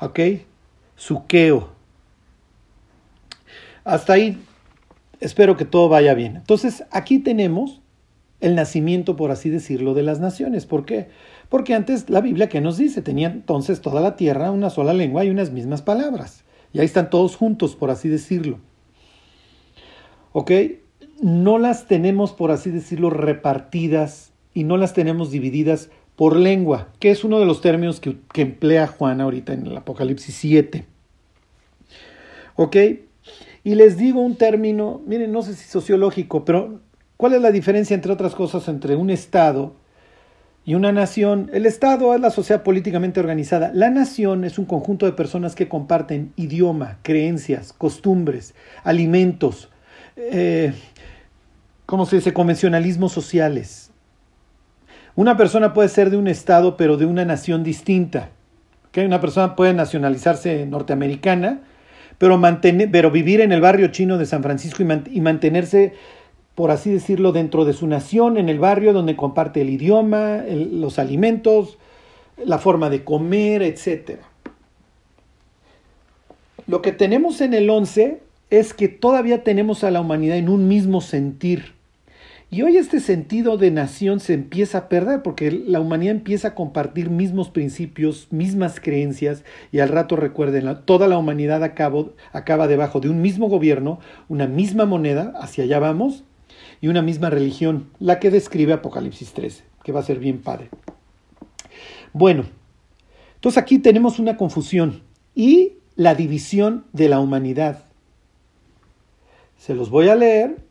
[0.00, 0.18] ¿ok?
[0.96, 1.79] Suqueo.
[3.84, 4.38] Hasta ahí
[5.20, 6.36] espero que todo vaya bien.
[6.36, 7.80] Entonces, aquí tenemos
[8.40, 10.66] el nacimiento, por así decirlo, de las naciones.
[10.66, 11.08] ¿Por qué?
[11.48, 13.02] Porque antes la Biblia, ¿qué nos dice?
[13.02, 16.44] Tenía entonces toda la tierra una sola lengua y unas mismas palabras.
[16.72, 18.58] Y ahí están todos juntos, por así decirlo.
[20.32, 20.52] ¿Ok?
[21.20, 27.10] No las tenemos, por así decirlo, repartidas y no las tenemos divididas por lengua, que
[27.10, 30.86] es uno de los términos que, emplea Juan ahorita en el Apocalipsis 7.
[32.56, 32.76] ¿Ok?
[33.62, 36.80] Y les digo un término, miren, no sé si sociológico, pero
[37.16, 39.74] ¿cuál es la diferencia, entre otras cosas, entre un Estado
[40.64, 43.70] y una nación, el Estado es la sociedad políticamente organizada.
[43.74, 49.70] La nación es un conjunto de personas que comparten idioma, creencias, costumbres, alimentos,
[50.16, 50.74] eh,
[51.86, 52.34] ¿cómo se dice?
[52.34, 53.90] Convencionalismos sociales.
[55.16, 58.28] Una persona puede ser de un Estado, pero de una nación distinta.
[58.94, 61.60] Una persona puede nacionalizarse norteamericana,
[62.20, 65.94] pero, mantener, pero vivir en el barrio chino de San Francisco y mantenerse
[66.54, 70.98] por así decirlo, dentro de su nación, en el barrio donde comparte el idioma, los
[70.98, 71.78] alimentos,
[72.36, 74.18] la forma de comer, etc.
[76.66, 80.68] Lo que tenemos en el 11 es que todavía tenemos a la humanidad en un
[80.68, 81.72] mismo sentir.
[82.52, 86.54] Y hoy este sentido de nación se empieza a perder porque la humanidad empieza a
[86.56, 92.98] compartir mismos principios, mismas creencias y al rato recuerden, toda la humanidad acaba, acaba debajo
[92.98, 96.24] de un mismo gobierno, una misma moneda, hacia allá vamos,
[96.80, 100.70] y una misma religión, la que describe Apocalipsis 13, que va a ser bien padre.
[102.12, 102.46] Bueno,
[103.36, 105.04] entonces aquí tenemos una confusión
[105.36, 107.84] y la división de la humanidad.
[109.56, 110.69] Se los voy a leer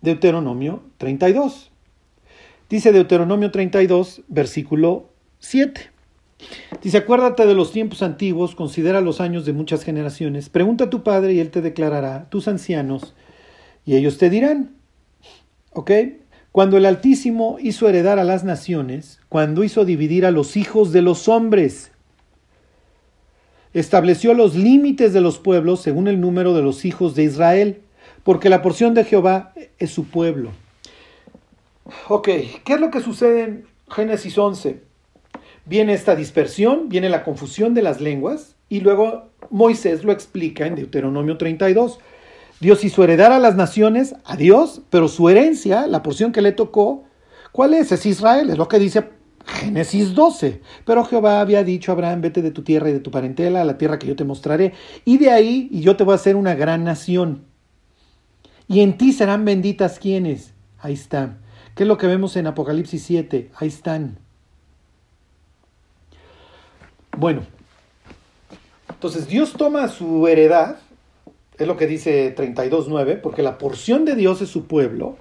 [0.00, 1.70] Deuteronomio 32.
[2.68, 5.90] Dice Deuteronomio 32, versículo 7.
[6.82, 11.02] Dice, acuérdate de los tiempos antiguos, considera los años de muchas generaciones, pregunta a tu
[11.02, 13.14] padre y él te declarará, tus ancianos,
[13.86, 14.76] y ellos te dirán,
[15.76, 15.90] ¿Ok?
[16.52, 21.02] Cuando el Altísimo hizo heredar a las naciones, cuando hizo dividir a los hijos de
[21.02, 21.92] los hombres,
[23.74, 27.82] estableció los límites de los pueblos según el número de los hijos de Israel,
[28.26, 30.50] porque la porción de Jehová es su pueblo.
[32.08, 32.24] Ok,
[32.64, 34.82] ¿qué es lo que sucede en Génesis 11?
[35.64, 40.74] Viene esta dispersión, viene la confusión de las lenguas, y luego Moisés lo explica en
[40.74, 42.00] Deuteronomio 32.
[42.58, 46.50] Dios hizo heredar a las naciones a Dios, pero su herencia, la porción que le
[46.50, 47.04] tocó,
[47.52, 47.92] ¿cuál es?
[47.92, 49.04] Es Israel, es lo que dice
[49.46, 50.62] Génesis 12.
[50.84, 53.64] Pero Jehová había dicho a Abraham, vete de tu tierra y de tu parentela a
[53.64, 54.72] la tierra que yo te mostraré,
[55.04, 57.54] y de ahí, y yo te voy a hacer una gran nación.
[58.68, 60.52] Y en ti serán benditas quienes.
[60.78, 61.38] Ahí están.
[61.74, 63.50] ¿Qué es lo que vemos en Apocalipsis 7?
[63.56, 64.18] Ahí están.
[67.16, 67.42] Bueno,
[68.88, 70.78] entonces Dios toma su heredad
[71.58, 75.16] es lo que dice 32.9, porque la porción de Dios es su pueblo.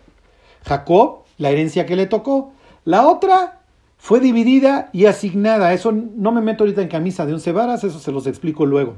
[0.66, 2.54] Jacob, la herencia que le tocó.
[2.84, 3.62] La otra
[3.98, 5.74] fue dividida y asignada.
[5.74, 8.98] Eso no me meto ahorita en camisa de once varas, eso se los explico luego.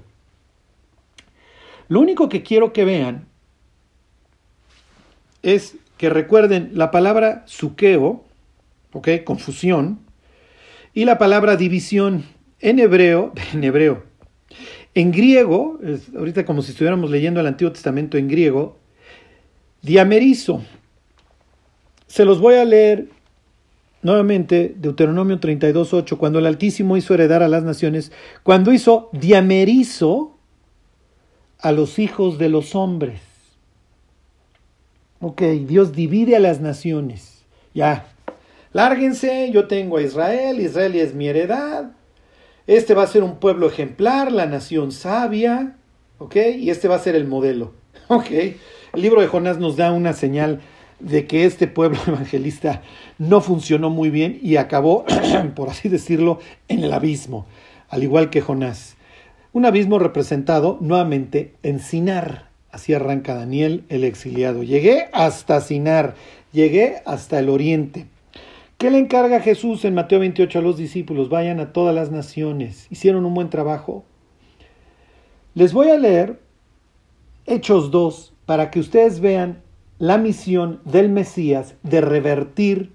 [1.90, 3.28] Lo único que quiero que vean
[5.43, 8.23] es que recuerden la palabra suqueo,
[8.93, 9.10] ¿ok?
[9.23, 10.00] Confusión,
[10.93, 12.26] y la palabra división
[12.60, 14.04] en hebreo, en hebreo,
[14.93, 15.80] en griego,
[16.17, 18.78] ahorita como si estuviéramos leyendo el Antiguo Testamento en griego,
[19.82, 20.63] diamerizo.
[22.08, 23.10] Se los voy a leer
[24.02, 28.12] nuevamente, Deuteronomio 32.8, cuando el Altísimo hizo heredar a las naciones,
[28.43, 30.38] cuando hizo diamerizo
[31.60, 33.27] a los hijos de los hombres.
[35.20, 37.46] Ok, Dios divide a las naciones.
[37.74, 38.06] Ya,
[38.72, 41.92] lárguense, yo tengo a Israel, Israel es mi heredad.
[42.68, 45.76] Este va a ser un pueblo ejemplar, la nación sabia.
[46.20, 47.74] Ok, y este va a ser el modelo.
[48.10, 50.62] Ok, el libro de Jonás nos da una señal
[51.00, 52.82] de que este pueblo evangelista
[53.18, 55.04] no funcionó muy bien y acabó,
[55.56, 57.48] por así decirlo, en el abismo,
[57.90, 58.96] al igual que Jonás.
[59.52, 62.47] Un abismo representado nuevamente en Sinar.
[62.78, 64.62] Así arranca Daniel el exiliado.
[64.62, 66.13] Llegué hasta Sinar,
[66.52, 68.06] llegué hasta el oriente.
[68.78, 71.28] ¿Qué le encarga Jesús en Mateo 28 a los discípulos?
[71.28, 72.86] Vayan a todas las naciones.
[72.92, 74.06] Hicieron un buen trabajo.
[75.56, 76.40] Les voy a leer
[77.48, 79.63] Hechos 2 para que ustedes vean
[79.98, 82.92] la misión del Mesías de revertir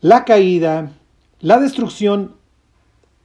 [0.00, 0.92] la caída,
[1.40, 2.36] la destrucción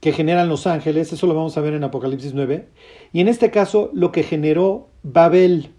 [0.00, 2.68] que generan los ángeles, eso lo vamos a ver en Apocalipsis 9,
[3.12, 5.70] y en este caso lo que generó Babel.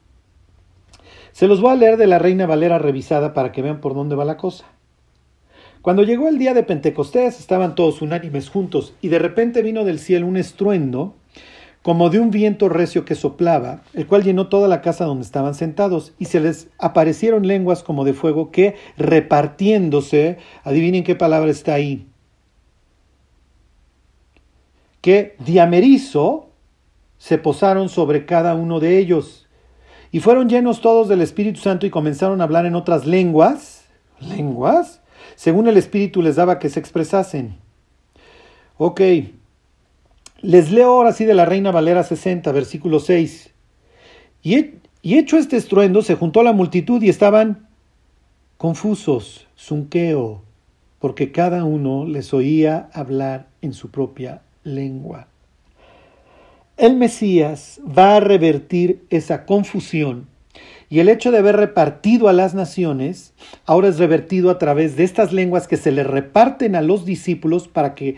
[1.31, 4.15] Se los voy a leer de la Reina Valera revisada para que vean por dónde
[4.15, 4.65] va la cosa.
[5.81, 9.99] Cuando llegó el día de Pentecostés estaban todos unánimes juntos y de repente vino del
[9.99, 11.15] cielo un estruendo
[11.81, 15.55] como de un viento recio que soplaba, el cual llenó toda la casa donde estaban
[15.55, 21.75] sentados, y se les aparecieron lenguas como de fuego que, repartiéndose, adivinen qué palabra está
[21.75, 22.05] ahí,
[24.99, 26.48] que diamerizo
[27.19, 29.47] se posaron sobre cada uno de ellos,
[30.11, 33.85] y fueron llenos todos del Espíritu Santo y comenzaron a hablar en otras lenguas,
[34.19, 35.01] lenguas,
[35.35, 37.57] según el Espíritu les daba que se expresasen.
[38.77, 39.01] Ok,
[40.41, 43.51] les leo ahora sí de la Reina Valera 60, versículo 6.
[44.41, 47.67] Y, hecho este estruendo, se juntó la multitud y estaban
[48.57, 50.41] confusos, zunqueo,
[50.99, 55.28] porque cada uno les oía hablar en su propia lengua.
[56.79, 60.29] El Mesías va a revertir esa confusión
[60.89, 63.33] y el hecho de haber repartido a las naciones
[63.65, 67.67] ahora es revertido a través de estas lenguas que se le reparten a los discípulos
[67.67, 68.15] para que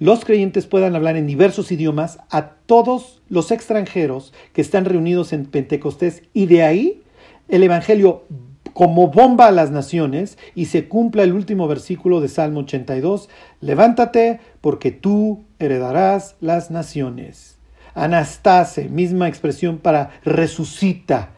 [0.00, 5.46] los creyentes puedan hablar en diversos idiomas a todos los extranjeros que están reunidos en
[5.46, 7.02] Pentecostés y de ahí
[7.46, 8.24] el Evangelio
[8.72, 13.28] como bomba a las naciones y se cumpla el último versículo de Salmo 82,
[13.60, 17.61] levántate porque tú heredarás las naciones.
[17.94, 21.30] Anastase, misma expresión para resucita.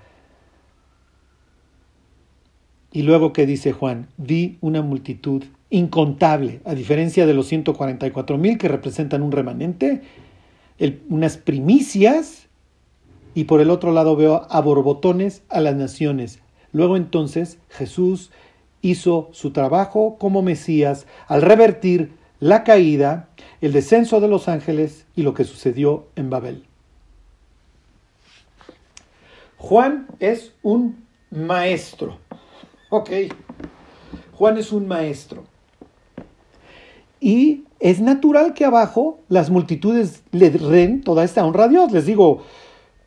[2.92, 8.58] Y luego que dice Juan, vi una multitud incontable, a diferencia de los 144 mil
[8.58, 10.02] que representan un remanente,
[11.08, 12.46] unas primicias,
[13.34, 16.40] y por el otro lado veo a borbotones a las naciones.
[16.72, 18.30] Luego entonces Jesús
[18.80, 23.28] hizo su trabajo como Mesías al revertir la caída,
[23.60, 26.64] el descenso de los ángeles y lo que sucedió en Babel.
[29.56, 32.18] Juan es un maestro.
[32.90, 33.10] Ok.
[34.32, 35.44] Juan es un maestro.
[37.20, 41.92] Y es natural que abajo las multitudes le den toda esta honra a Dios.
[41.92, 42.42] Les digo,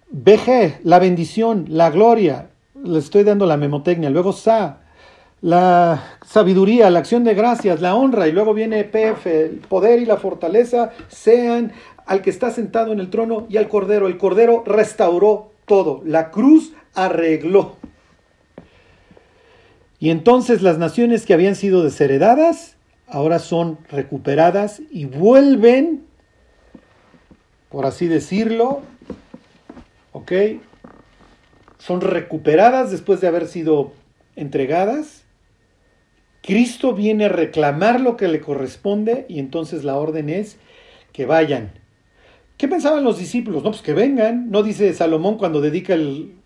[0.09, 2.49] BG, la bendición, la gloria,
[2.83, 4.81] le estoy dando la memotecnia, luego Sa,
[5.41, 10.05] la sabiduría, la acción de gracias, la honra, y luego viene PF, el poder y
[10.05, 11.73] la fortaleza sean
[12.05, 14.07] al que está sentado en el trono y al Cordero.
[14.07, 17.75] El Cordero restauró todo, la cruz arregló.
[19.99, 22.75] Y entonces las naciones que habían sido desheredadas,
[23.07, 26.05] ahora son recuperadas y vuelven,
[27.69, 28.81] por así decirlo,
[30.13, 30.31] ¿ok?
[31.77, 33.91] Son recuperadas después de haber sido
[34.35, 35.16] entregadas.
[36.47, 40.55] Cristo viene a reclamar lo que le corresponde y entonces la orden es
[41.11, 41.71] que vayan.
[42.55, 43.65] ¿Qué pensaban los discípulos?
[43.65, 44.49] No, pues que vengan.
[44.49, 46.37] No dice Salomón cuando dedica el,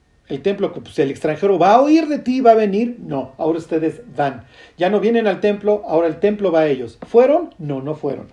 [0.42, 2.98] templo, pues el extranjero va a oír de ti, va a venir.
[3.00, 4.46] No, ahora ustedes van.
[4.76, 6.98] Ya no vienen al templo, ahora el templo va a ellos.
[7.06, 7.54] ¿Fueron?
[7.60, 8.26] No, no fueron.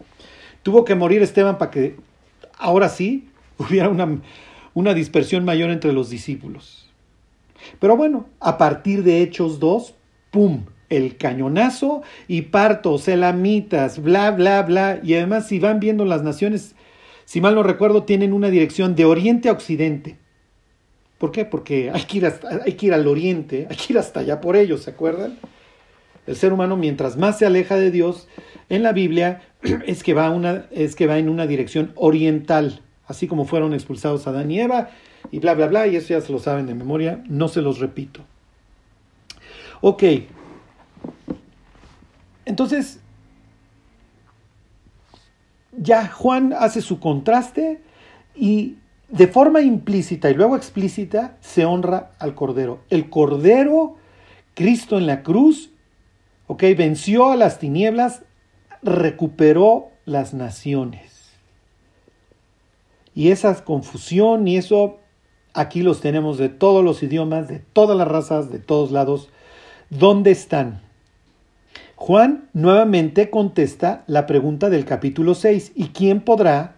[0.62, 1.96] Tuvo que morir Esteban para que
[2.56, 3.28] ahora sí
[3.58, 4.22] hubiera una,
[4.72, 6.88] una dispersión mayor entre los discípulos.
[7.78, 9.94] Pero bueno, a partir de Hechos 2,
[10.30, 10.64] ¡pum!
[10.88, 15.00] El cañonazo y partos, elamitas, bla, bla, bla.
[15.02, 16.74] Y además, si van viendo las naciones,
[17.24, 20.16] si mal no recuerdo, tienen una dirección de oriente a occidente
[21.18, 21.44] ¿Por qué?
[21.44, 22.32] Porque hay que, ir
[22.64, 25.36] hay que ir al oriente, hay que ir hasta allá por ellos, ¿se acuerdan?
[26.26, 28.28] El ser humano, mientras más se aleja de Dios,
[28.68, 29.42] en la Biblia
[29.86, 34.28] es que va, una, es que va en una dirección oriental, así como fueron expulsados
[34.28, 34.90] Adán y Eva,
[35.32, 37.80] y bla, bla, bla, y eso ya se lo saben de memoria, no se los
[37.80, 38.20] repito.
[39.80, 40.04] Ok.
[42.48, 42.98] Entonces,
[45.76, 47.82] ya Juan hace su contraste
[48.34, 48.76] y
[49.10, 52.80] de forma implícita y luego explícita se honra al Cordero.
[52.88, 53.96] El Cordero,
[54.54, 55.72] Cristo en la cruz,
[56.46, 58.22] ok, venció a las tinieblas,
[58.82, 61.32] recuperó las naciones.
[63.14, 65.00] Y esa confusión y eso
[65.52, 69.28] aquí los tenemos de todos los idiomas, de todas las razas, de todos lados.
[69.90, 70.87] ¿Dónde están?
[72.00, 75.72] Juan nuevamente contesta la pregunta del capítulo 6.
[75.74, 76.76] ¿Y quién podrá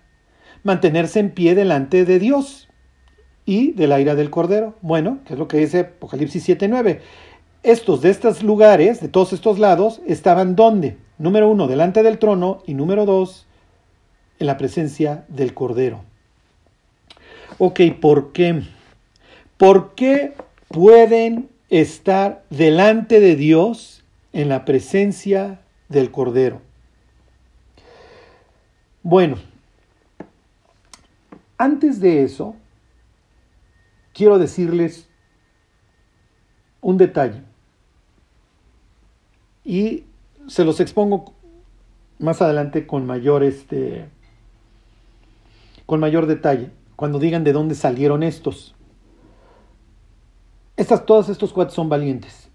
[0.63, 2.69] mantenerse en pie delante de Dios
[3.45, 4.77] y de la ira del Cordero.
[4.81, 7.01] Bueno, que es lo que dice Apocalipsis 7.9.
[7.63, 10.97] Estos de estos lugares, de todos estos lados, estaban ¿dónde?
[11.19, 13.47] Número uno, delante del trono y número dos,
[14.39, 16.03] en la presencia del Cordero.
[17.59, 18.63] Ok, ¿por qué?
[19.59, 20.33] ¿Por qué
[20.69, 24.00] pueden estar delante de Dios
[24.33, 26.63] en la presencia del Cordero?
[29.03, 29.37] Bueno,
[31.57, 32.57] antes de eso,
[34.13, 35.09] quiero decirles
[36.81, 37.43] un detalle.
[39.65, 40.05] Y
[40.47, 41.33] se los expongo
[42.19, 44.09] más adelante con mayor, este,
[45.87, 48.75] con mayor detalle, cuando digan de dónde salieron estos.
[50.77, 52.50] Estas, todos estos cuates son valientes.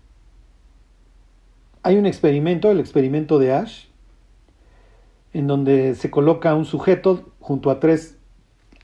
[1.86, 3.84] Hay un experimento, el experimento de Ash,
[5.34, 8.17] en donde se coloca un sujeto junto a tres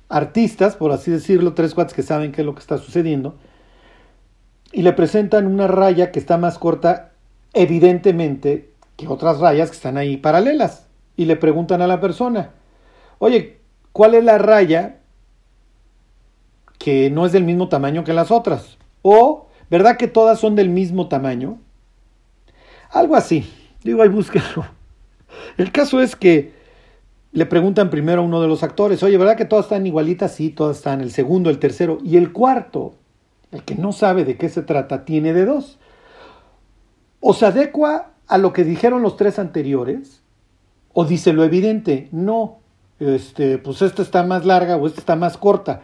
[0.07, 3.39] artistas, por así decirlo, tres cuates que saben qué es lo que está sucediendo,
[4.71, 7.13] y le presentan una raya que está más corta,
[7.53, 10.85] evidentemente, que otras rayas que están ahí paralelas.
[11.17, 12.51] Y le preguntan a la persona,
[13.17, 13.61] oye,
[13.93, 14.99] ¿cuál es la raya
[16.77, 18.77] que no es del mismo tamaño que las otras?
[19.01, 21.57] O, ¿verdad que todas son del mismo tamaño?
[22.91, 23.49] Algo así.
[23.83, 24.65] Digo, ahí búsquenlo.
[25.57, 26.53] El caso es que
[27.31, 30.33] le preguntan primero a uno de los actores, oye, ¿verdad que todas están igualitas?
[30.33, 31.01] Sí, todas están.
[31.01, 31.99] El segundo, el tercero.
[32.03, 32.93] Y el cuarto,
[33.51, 35.79] el que no sabe de qué se trata, tiene de dos.
[37.21, 40.21] O se adecua a lo que dijeron los tres anteriores,
[40.93, 42.59] o dice lo evidente, no,
[42.99, 45.81] este, pues esta está más larga o esta está más corta.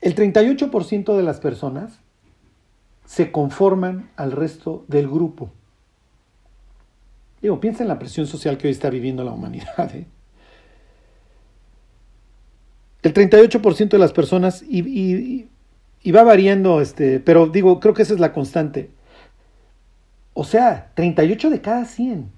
[0.00, 2.00] El 38% de las personas
[3.10, 5.50] se conforman al resto del grupo.
[7.42, 9.90] Digo, piensa en la presión social que hoy está viviendo la humanidad.
[9.96, 10.06] ¿eh?
[13.02, 15.48] El 38% de las personas, y,
[16.12, 18.90] va variando, este, pero digo, creo que esa es la constante.
[20.32, 22.30] O sea, 38 de cada 100.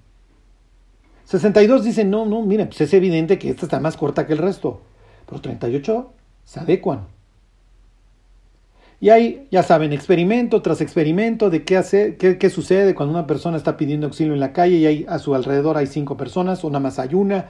[1.25, 4.39] 62 dicen, no, no, mira, pues es evidente que esta está más corta que el
[4.39, 4.81] resto.
[5.27, 6.11] Pero 38
[6.45, 7.12] se adecuan.
[9.03, 13.57] Y hay, ya saben, experimento tras experimento de qué, hace, qué, sucede cuando una persona
[13.57, 16.79] está pidiendo auxilio en la calle y a su alrededor hay cinco personas o nada
[16.79, 17.49] más hay una.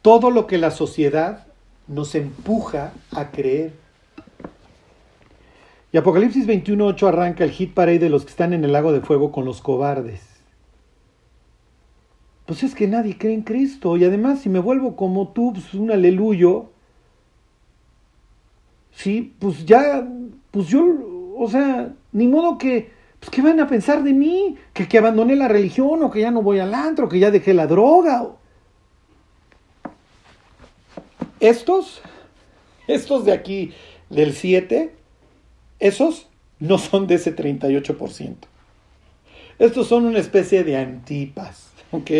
[0.00, 1.48] Todo lo que la sociedad
[1.88, 3.72] nos empuja a creer.
[5.90, 9.00] Y Apocalipsis 21.8 arranca el hit parade de los que están en el lago de
[9.00, 10.22] fuego con los cobardes.
[12.46, 13.96] Pues es que nadie cree en Cristo.
[13.96, 16.70] Y además, si me vuelvo como tú, pues un aleluyo,
[18.92, 20.06] sí, pues ya
[20.56, 20.86] pues yo,
[21.36, 22.90] o sea, ni modo que,
[23.20, 24.56] pues ¿qué van a pensar de mí?
[24.72, 27.52] Que, que abandoné la religión o que ya no voy al antro, que ya dejé
[27.52, 28.26] la droga.
[31.40, 32.00] Estos,
[32.86, 33.74] estos de aquí
[34.08, 34.94] del 7,
[35.78, 36.26] esos
[36.58, 38.34] no son de ese 38%.
[39.58, 42.10] Estos son una especie de antipas, ¿ok?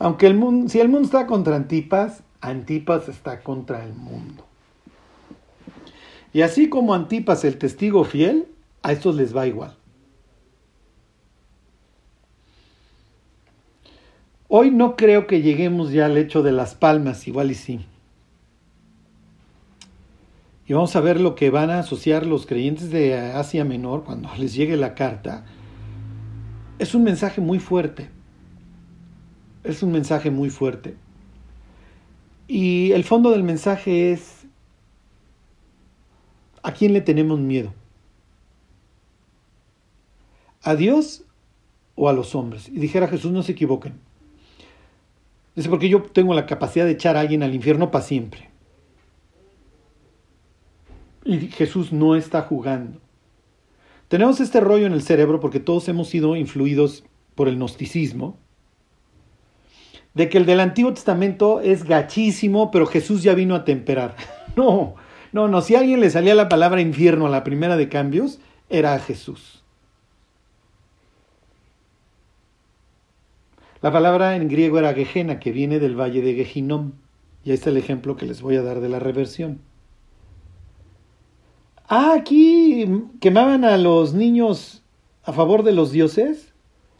[0.00, 4.44] Aunque el mundo, si el mundo está contra antipas, antipas está contra el mundo.
[6.32, 8.46] Y así como Antipas, el testigo fiel,
[8.82, 9.76] a estos les va igual.
[14.48, 17.86] Hoy no creo que lleguemos ya al hecho de las palmas, igual y sí.
[20.66, 24.28] Y vamos a ver lo que van a asociar los creyentes de Asia Menor cuando
[24.38, 25.44] les llegue la carta.
[26.78, 28.08] Es un mensaje muy fuerte.
[29.64, 30.96] Es un mensaje muy fuerte.
[32.48, 34.41] Y el fondo del mensaje es
[36.62, 37.72] ¿A quién le tenemos miedo?
[40.62, 41.24] ¿A Dios
[41.96, 42.68] o a los hombres?
[42.68, 43.94] Y dijera Jesús, no se equivoquen.
[45.56, 48.48] Dice, porque yo tengo la capacidad de echar a alguien al infierno para siempre.
[51.24, 53.00] Y Jesús no está jugando.
[54.08, 57.04] Tenemos este rollo en el cerebro porque todos hemos sido influidos
[57.34, 58.36] por el gnosticismo,
[60.14, 64.16] de que el del Antiguo Testamento es gachísimo, pero Jesús ya vino a temperar.
[64.54, 64.96] No,
[65.32, 68.38] no, no, si a alguien le salía la palabra infierno a la primera de cambios,
[68.68, 69.62] era a Jesús.
[73.80, 76.92] La palabra en griego era Gehenna, que viene del valle de Gehinom.
[77.44, 79.60] Y ahí está el ejemplo que les voy a dar de la reversión.
[81.88, 82.86] Ah, aquí
[83.20, 84.82] quemaban a los niños
[85.24, 86.52] a favor de los dioses.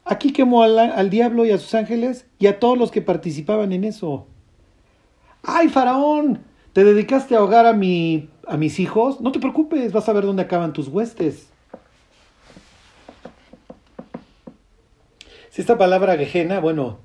[0.04, 3.84] Aquí quemó al, diablo y a sus ángeles y a todos los que participaban en
[3.84, 4.26] eso.
[5.44, 6.40] ¡Ay, faraón!
[6.72, 9.20] ¿Te dedicaste a ahogar a, mi, a mis hijos?
[9.20, 11.48] No te preocupes, vas a ver dónde acaban tus huestes.
[15.50, 17.00] Si esta palabra ajena, bueno,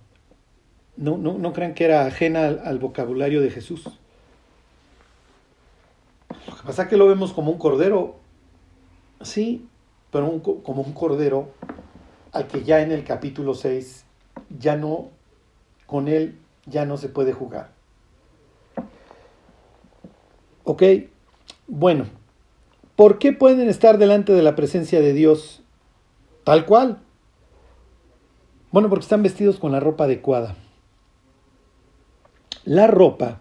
[0.95, 3.83] no, no, no crean que era ajena al, vocabulario de Jesús.
[6.47, 8.15] Lo que pasa es que lo vemos como un cordero,
[9.21, 9.67] sí,
[10.11, 11.49] pero como un cordero
[12.31, 14.05] al que ya en el capítulo 6
[14.57, 15.09] ya no,
[15.85, 17.76] con él ya no se puede jugar.
[20.69, 20.83] ¿Ok?
[21.67, 22.07] Bueno,
[22.97, 25.63] ¿por qué pueden estar delante de la presencia de Dios
[26.43, 26.99] tal cual?
[28.71, 30.57] Bueno, porque están vestidos con la ropa adecuada.
[32.65, 33.39] La ropa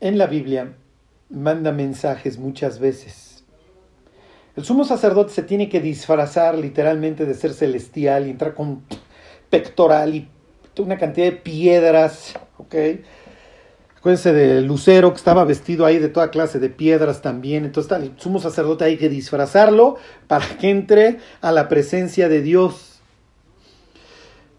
[0.00, 0.74] en la Biblia
[1.28, 3.44] manda mensajes muchas veces.
[4.56, 8.84] El sumo sacerdote se tiene que disfrazar literalmente de ser celestial y entrar con
[9.50, 10.28] pectoral y
[10.78, 12.74] una cantidad de piedras, ¿ok?
[13.98, 17.64] Acuérdense de Lucero que estaba vestido ahí de toda clase de piedras también.
[17.64, 19.96] Entonces el sumo sacerdote hay que disfrazarlo
[20.28, 23.00] para que entre a la presencia de Dios.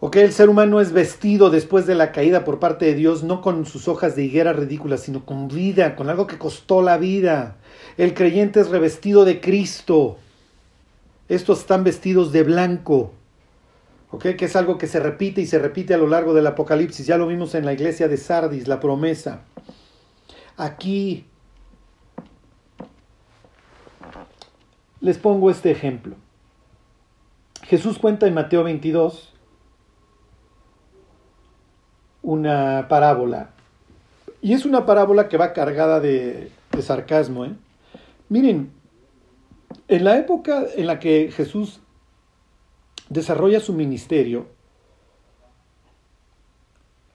[0.01, 3.41] Ok, el ser humano es vestido después de la caída por parte de Dios, no
[3.41, 7.57] con sus hojas de higuera ridículas, sino con vida, con algo que costó la vida.
[7.97, 10.17] El creyente es revestido de Cristo.
[11.29, 13.13] Estos están vestidos de blanco.
[14.11, 14.35] ¿Ok?
[14.37, 17.05] Que es algo que se repite y se repite a lo largo del Apocalipsis.
[17.05, 19.41] Ya lo vimos en la iglesia de Sardis, la promesa.
[20.57, 21.25] Aquí
[24.99, 26.15] les pongo este ejemplo.
[27.63, 29.33] Jesús cuenta en Mateo 22
[32.23, 33.51] una parábola.
[34.41, 37.45] Y es una parábola que va cargada de, de sarcasmo.
[37.45, 37.53] ¿eh?
[38.29, 38.71] Miren,
[39.87, 41.81] en la época en la que Jesús
[43.09, 44.47] desarrolla su ministerio,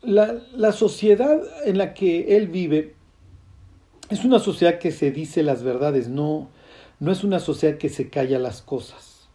[0.03, 2.95] la, sociedad en la que él vive
[4.11, 6.51] es una sociedad que se dice las verdades, no,
[7.01, 9.29] no es una sociedad que se calla las cosas.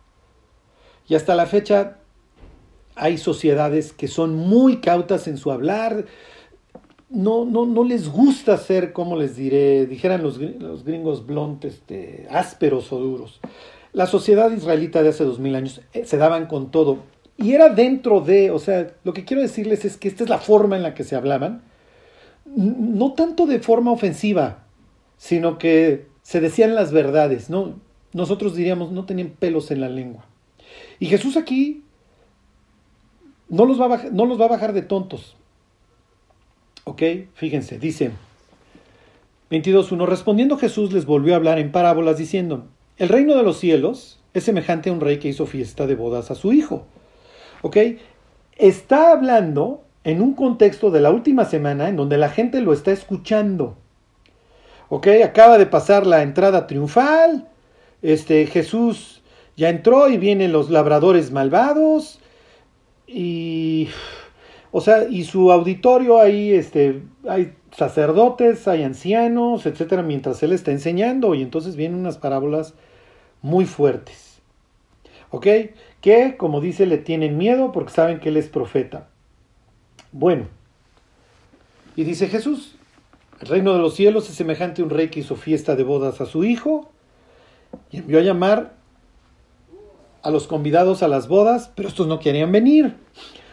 [1.07, 1.97] Y hasta la fecha
[2.95, 6.05] hay sociedades que son muy cautas en su hablar,
[7.09, 12.27] no, no, no les gusta ser, como les diré, dijeran los, los gringos blond, este,
[12.29, 13.39] ásperos o duros.
[13.93, 16.99] La sociedad israelita de hace dos mil años eh, se daban con todo.
[17.37, 20.39] Y era dentro de, o sea, lo que quiero decirles es que esta es la
[20.39, 21.63] forma en la que se hablaban.
[22.45, 24.65] No tanto de forma ofensiva,
[25.17, 27.79] sino que se decían las verdades, ¿no?
[28.13, 30.25] Nosotros diríamos, no tenían pelos en la lengua.
[30.99, 31.83] Y Jesús aquí
[33.47, 35.35] no los va a no los va a bajar de tontos.
[36.83, 37.03] ¿Ok?
[37.33, 38.11] Fíjense, dice
[39.51, 40.05] 22.1.
[40.07, 42.67] Respondiendo Jesús les volvió a hablar en parábolas diciendo,
[42.99, 46.29] el reino de los cielos es semejante a un rey que hizo fiesta de bodas
[46.31, 46.85] a su hijo.
[47.61, 47.77] ¿Ok?
[48.57, 52.91] Está hablando en un contexto de la última semana en donde la gente lo está
[52.91, 53.75] escuchando.
[54.89, 55.07] ¿Ok?
[55.23, 57.47] Acaba de pasar la entrada triunfal.
[58.01, 59.23] Este, Jesús
[59.57, 62.19] ya entró y vienen los labradores malvados.
[63.07, 63.89] Y
[64.71, 70.71] o sea, y su auditorio ahí, este, hay sacerdotes, hay ancianos, etcétera, mientras él está
[70.71, 72.75] enseñando, y entonces vienen unas parábolas
[73.41, 74.39] muy fuertes.
[75.31, 75.47] ¿Ok?
[76.01, 79.09] Que, como dice, le tienen miedo porque saben que él es profeta.
[80.11, 80.47] Bueno,
[81.95, 82.75] y dice Jesús,
[83.41, 86.19] el reino de los cielos es semejante a un rey que hizo fiesta de bodas
[86.21, 86.89] a su hijo
[87.91, 88.73] y envió a llamar
[90.21, 92.95] a los convidados a las bodas, pero estos no querían venir.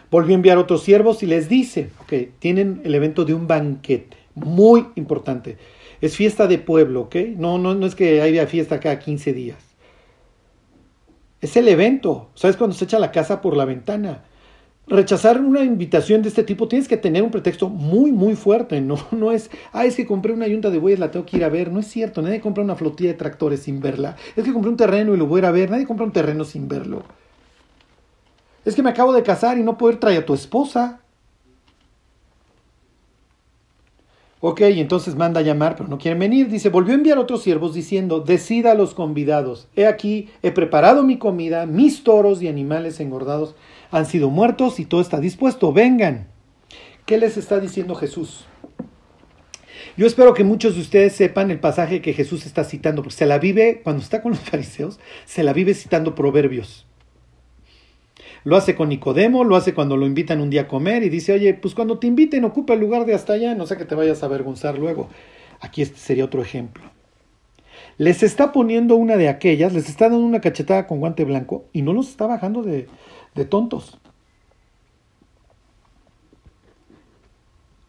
[0.09, 4.17] Volvió a enviar otros siervos y les dice, ok, tienen el evento de un banquete,
[4.35, 5.57] muy importante.
[6.01, 7.15] Es fiesta de pueblo, ¿ok?
[7.35, 9.66] No, no, no es que haya fiesta cada 15 días.
[11.41, 12.29] Es el evento.
[12.35, 14.23] ¿Sabes cuando se echa la casa por la ventana?
[14.87, 18.81] Rechazar una invitación de este tipo tienes que tener un pretexto muy, muy fuerte.
[18.81, 21.43] No, no es, ah, es que compré una yunta de bueyes, la tengo que ir
[21.43, 21.71] a ver.
[21.71, 22.21] No es cierto.
[22.21, 24.15] Nadie compra una flotilla de tractores sin verla.
[24.35, 25.69] Es que compré un terreno y lo voy a ir a ver.
[25.69, 27.03] Nadie compra un terreno sin verlo.
[28.65, 31.01] Es que me acabo de casar y no poder traer a tu esposa.
[34.39, 36.47] Ok, entonces manda a llamar, pero no quieren venir.
[36.47, 39.67] Dice, volvió a enviar otros siervos diciendo, decida a los convidados.
[39.75, 43.55] He aquí, he preparado mi comida, mis toros y animales engordados
[43.89, 45.73] han sido muertos y todo está dispuesto.
[45.73, 46.27] Vengan.
[47.05, 48.45] ¿Qué les está diciendo Jesús?
[49.95, 53.25] Yo espero que muchos de ustedes sepan el pasaje que Jesús está citando, porque se
[53.25, 56.86] la vive, cuando está con los fariseos, se la vive citando proverbios.
[58.43, 61.33] Lo hace con Nicodemo, lo hace cuando lo invitan un día a comer y dice,
[61.33, 63.95] oye, pues cuando te inviten ocupa el lugar de hasta allá, no sé que te
[63.95, 65.09] vayas a avergonzar luego.
[65.59, 66.83] Aquí este sería otro ejemplo.
[67.97, 71.81] Les está poniendo una de aquellas, les está dando una cachetada con guante blanco y
[71.81, 72.87] no los está bajando de,
[73.35, 73.97] de tontos.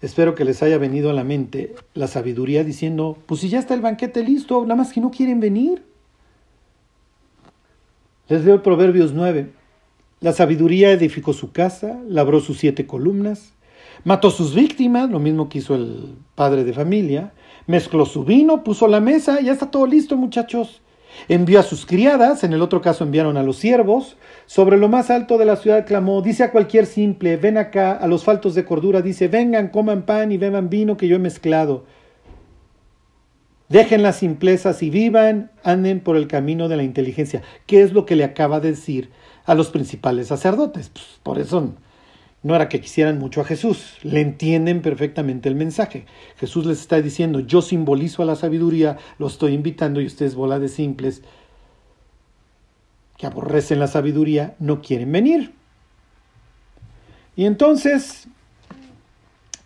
[0.00, 3.74] Espero que les haya venido a la mente la sabiduría diciendo, pues si ya está
[3.74, 5.82] el banquete listo, nada más que no quieren venir.
[8.28, 9.57] Les leo Proverbios 9.
[10.20, 13.52] La sabiduría edificó su casa, labró sus siete columnas,
[14.02, 17.32] mató sus víctimas, lo mismo que hizo el padre de familia,
[17.68, 20.82] mezcló su vino, puso la mesa, ya está todo listo, muchachos.
[21.28, 24.16] Envió a sus criadas, en el otro caso enviaron a los siervos,
[24.46, 28.08] sobre lo más alto de la ciudad clamó, dice a cualquier simple, ven acá, a
[28.08, 31.84] los faltos de cordura, dice, vengan, coman pan y beban vino que yo he mezclado.
[33.68, 37.42] Dejen las simplezas y vivan, anden por el camino de la inteligencia.
[37.66, 39.10] ¿Qué es lo que le acaba de decir
[39.48, 40.90] a los principales sacerdotes.
[40.90, 41.72] Pues, por eso
[42.42, 46.04] no era que quisieran mucho a Jesús, le entienden perfectamente el mensaje.
[46.36, 50.60] Jesús les está diciendo, yo simbolizo a la sabiduría, lo estoy invitando y ustedes bola
[50.60, 51.22] de simples
[53.16, 55.52] que aborrecen la sabiduría, no quieren venir.
[57.34, 58.28] Y entonces,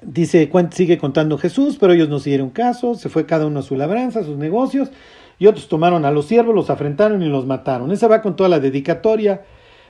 [0.01, 3.76] dice, sigue contando Jesús, pero ellos no siguieron caso, se fue cada uno a su
[3.76, 4.91] labranza, a sus negocios,
[5.39, 7.91] y otros tomaron a los siervos, los afrentaron y los mataron.
[7.91, 9.43] Esa va con toda la dedicatoria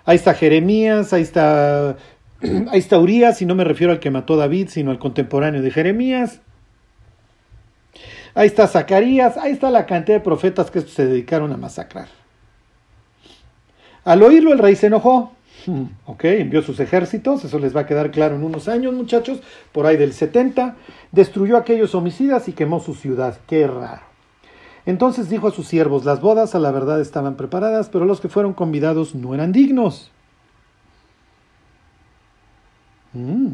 [0.04, 1.96] Ahí está Jeremías, ahí está,
[2.70, 5.62] ahí está Urias, y no me refiero al que mató a David, sino al contemporáneo
[5.62, 6.40] de Jeremías.
[8.34, 12.08] Ahí está Zacarías, ahí está la cantidad de profetas que se dedicaron a masacrar.
[14.04, 15.32] Al oírlo el rey se enojó.
[15.66, 19.40] Hmm, ok, envió sus ejércitos, eso les va a quedar claro en unos años, muchachos,
[19.70, 20.76] por ahí del 70.
[21.12, 23.38] Destruyó aquellos homicidas y quemó su ciudad.
[23.46, 24.11] Qué raro.
[24.84, 28.28] Entonces dijo a sus siervos, las bodas a la verdad estaban preparadas, pero los que
[28.28, 30.10] fueron convidados no eran dignos.
[33.12, 33.52] Mm.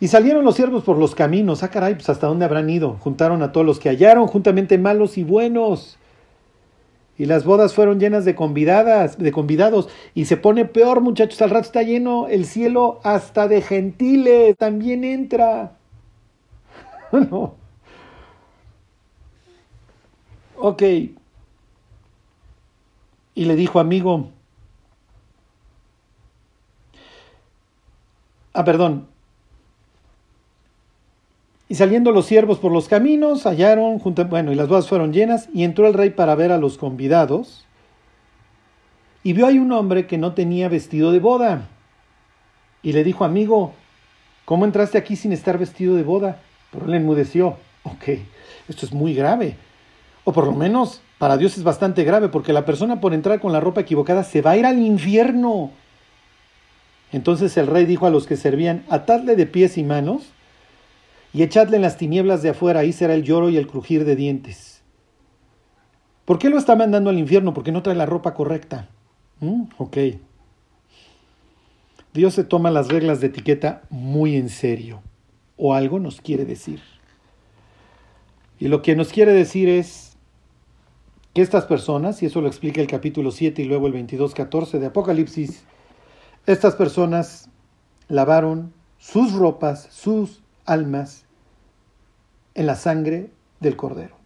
[0.00, 1.62] Y salieron los siervos por los caminos.
[1.62, 2.96] Ah, caray, pues hasta dónde habrán ido.
[3.00, 5.98] Juntaron a todos los que hallaron, juntamente malos y buenos.
[7.16, 9.88] Y las bodas fueron llenas de convidadas, de convidados.
[10.14, 11.40] Y se pone peor, muchachos.
[11.42, 14.56] Al rato está lleno el cielo hasta de gentiles.
[14.58, 15.76] También entra.
[17.12, 17.63] no.
[20.56, 20.82] Ok.
[23.34, 24.30] Y le dijo, amigo,
[28.52, 29.08] ah, perdón.
[31.68, 35.48] Y saliendo los siervos por los caminos, hallaron, junto, bueno, y las bodas fueron llenas,
[35.52, 37.66] y entró el rey para ver a los convidados,
[39.24, 41.68] y vio ahí un hombre que no tenía vestido de boda.
[42.82, 43.72] Y le dijo, amigo,
[44.44, 46.42] ¿cómo entraste aquí sin estar vestido de boda?
[46.70, 47.56] Pero él enmudeció.
[47.84, 48.08] Ok,
[48.68, 49.56] esto es muy grave.
[50.24, 53.52] O por lo menos para Dios es bastante grave, porque la persona por entrar con
[53.52, 55.70] la ropa equivocada se va a ir al infierno.
[57.12, 60.32] Entonces el rey dijo a los que servían, atadle de pies y manos
[61.32, 64.16] y echadle en las tinieblas de afuera, ahí será el lloro y el crujir de
[64.16, 64.82] dientes.
[66.24, 67.52] ¿Por qué lo está mandando al infierno?
[67.52, 68.88] Porque no trae la ropa correcta.
[69.40, 69.64] ¿Mm?
[69.78, 69.98] Ok.
[72.14, 75.02] Dios se toma las reglas de etiqueta muy en serio,
[75.56, 76.80] o algo nos quiere decir.
[78.60, 80.13] Y lo que nos quiere decir es,
[81.34, 84.86] que estas personas, y eso lo explica el capítulo 7 y luego el 22-14 de
[84.86, 85.64] Apocalipsis,
[86.46, 87.50] estas personas
[88.08, 91.24] lavaron sus ropas, sus almas,
[92.54, 94.16] en la sangre del Cordero.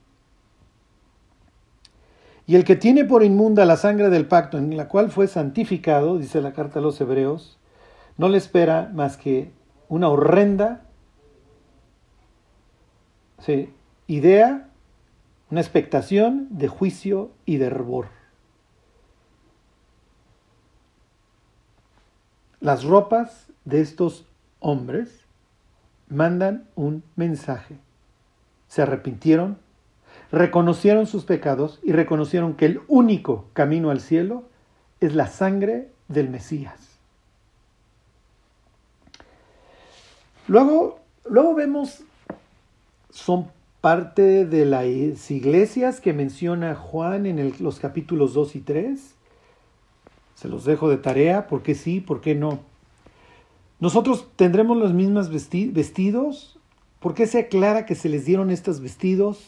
[2.46, 6.18] Y el que tiene por inmunda la sangre del pacto en la cual fue santificado,
[6.18, 7.58] dice la carta a los hebreos,
[8.16, 9.50] no le espera más que
[9.88, 10.84] una horrenda
[14.06, 14.67] idea
[15.50, 18.08] una expectación de juicio y de hervor.
[22.60, 24.26] Las ropas de estos
[24.60, 25.24] hombres
[26.08, 27.78] mandan un mensaje.
[28.66, 29.58] Se arrepintieron,
[30.30, 34.44] reconocieron sus pecados y reconocieron que el único camino al cielo
[35.00, 36.98] es la sangre del Mesías.
[40.48, 42.02] Luego, luego vemos,
[43.10, 43.50] son
[43.80, 49.14] parte de las iglesias que menciona Juan en los capítulos 2 y 3.
[50.34, 52.60] Se los dejo de tarea, ¿por qué sí, por qué no?
[53.80, 56.58] Nosotros tendremos los mismos vestidos
[57.00, 59.38] ¿Por qué se aclara que se les dieron estos vestidos?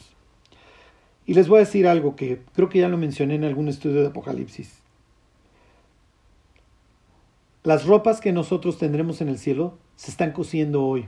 [1.26, 4.01] Y les voy a decir algo que creo que ya lo mencioné en algún estudio
[4.03, 4.78] de Apocalipsis.
[7.62, 11.07] Las ropas que nosotros tendremos en el cielo se están cosiendo hoy.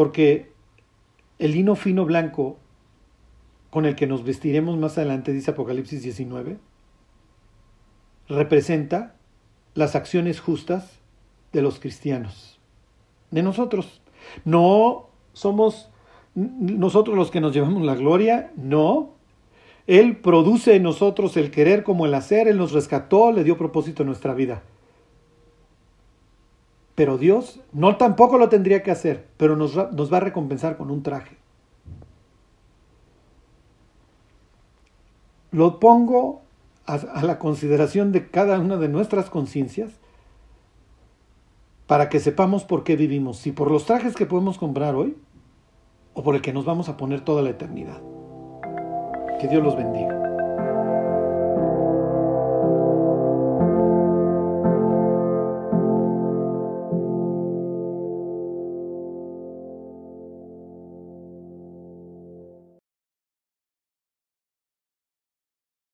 [0.00, 0.50] Porque
[1.38, 2.56] el lino fino blanco
[3.68, 6.56] con el que nos vestiremos más adelante, dice Apocalipsis 19,
[8.26, 9.14] representa
[9.74, 11.00] las acciones justas
[11.52, 12.58] de los cristianos,
[13.30, 14.00] de nosotros.
[14.46, 15.90] No somos
[16.34, 19.10] nosotros los que nos llevamos la gloria, no.
[19.86, 24.02] Él produce en nosotros el querer como el hacer, Él nos rescató, le dio propósito
[24.02, 24.62] a nuestra vida.
[27.00, 31.02] Pero Dios no tampoco lo tendría que hacer, pero nos, va a recompensar con un
[31.02, 31.38] traje.
[35.50, 36.42] Lo pongo
[36.84, 39.92] a, a la consideración de cada una de nuestras conciencias
[41.86, 45.16] para que sepamos por qué vivimos, si por los trajes que podemos comprar hoy
[46.12, 48.02] o por el que nos vamos a poner toda la eternidad.
[49.40, 50.19] Que Dios los bendiga.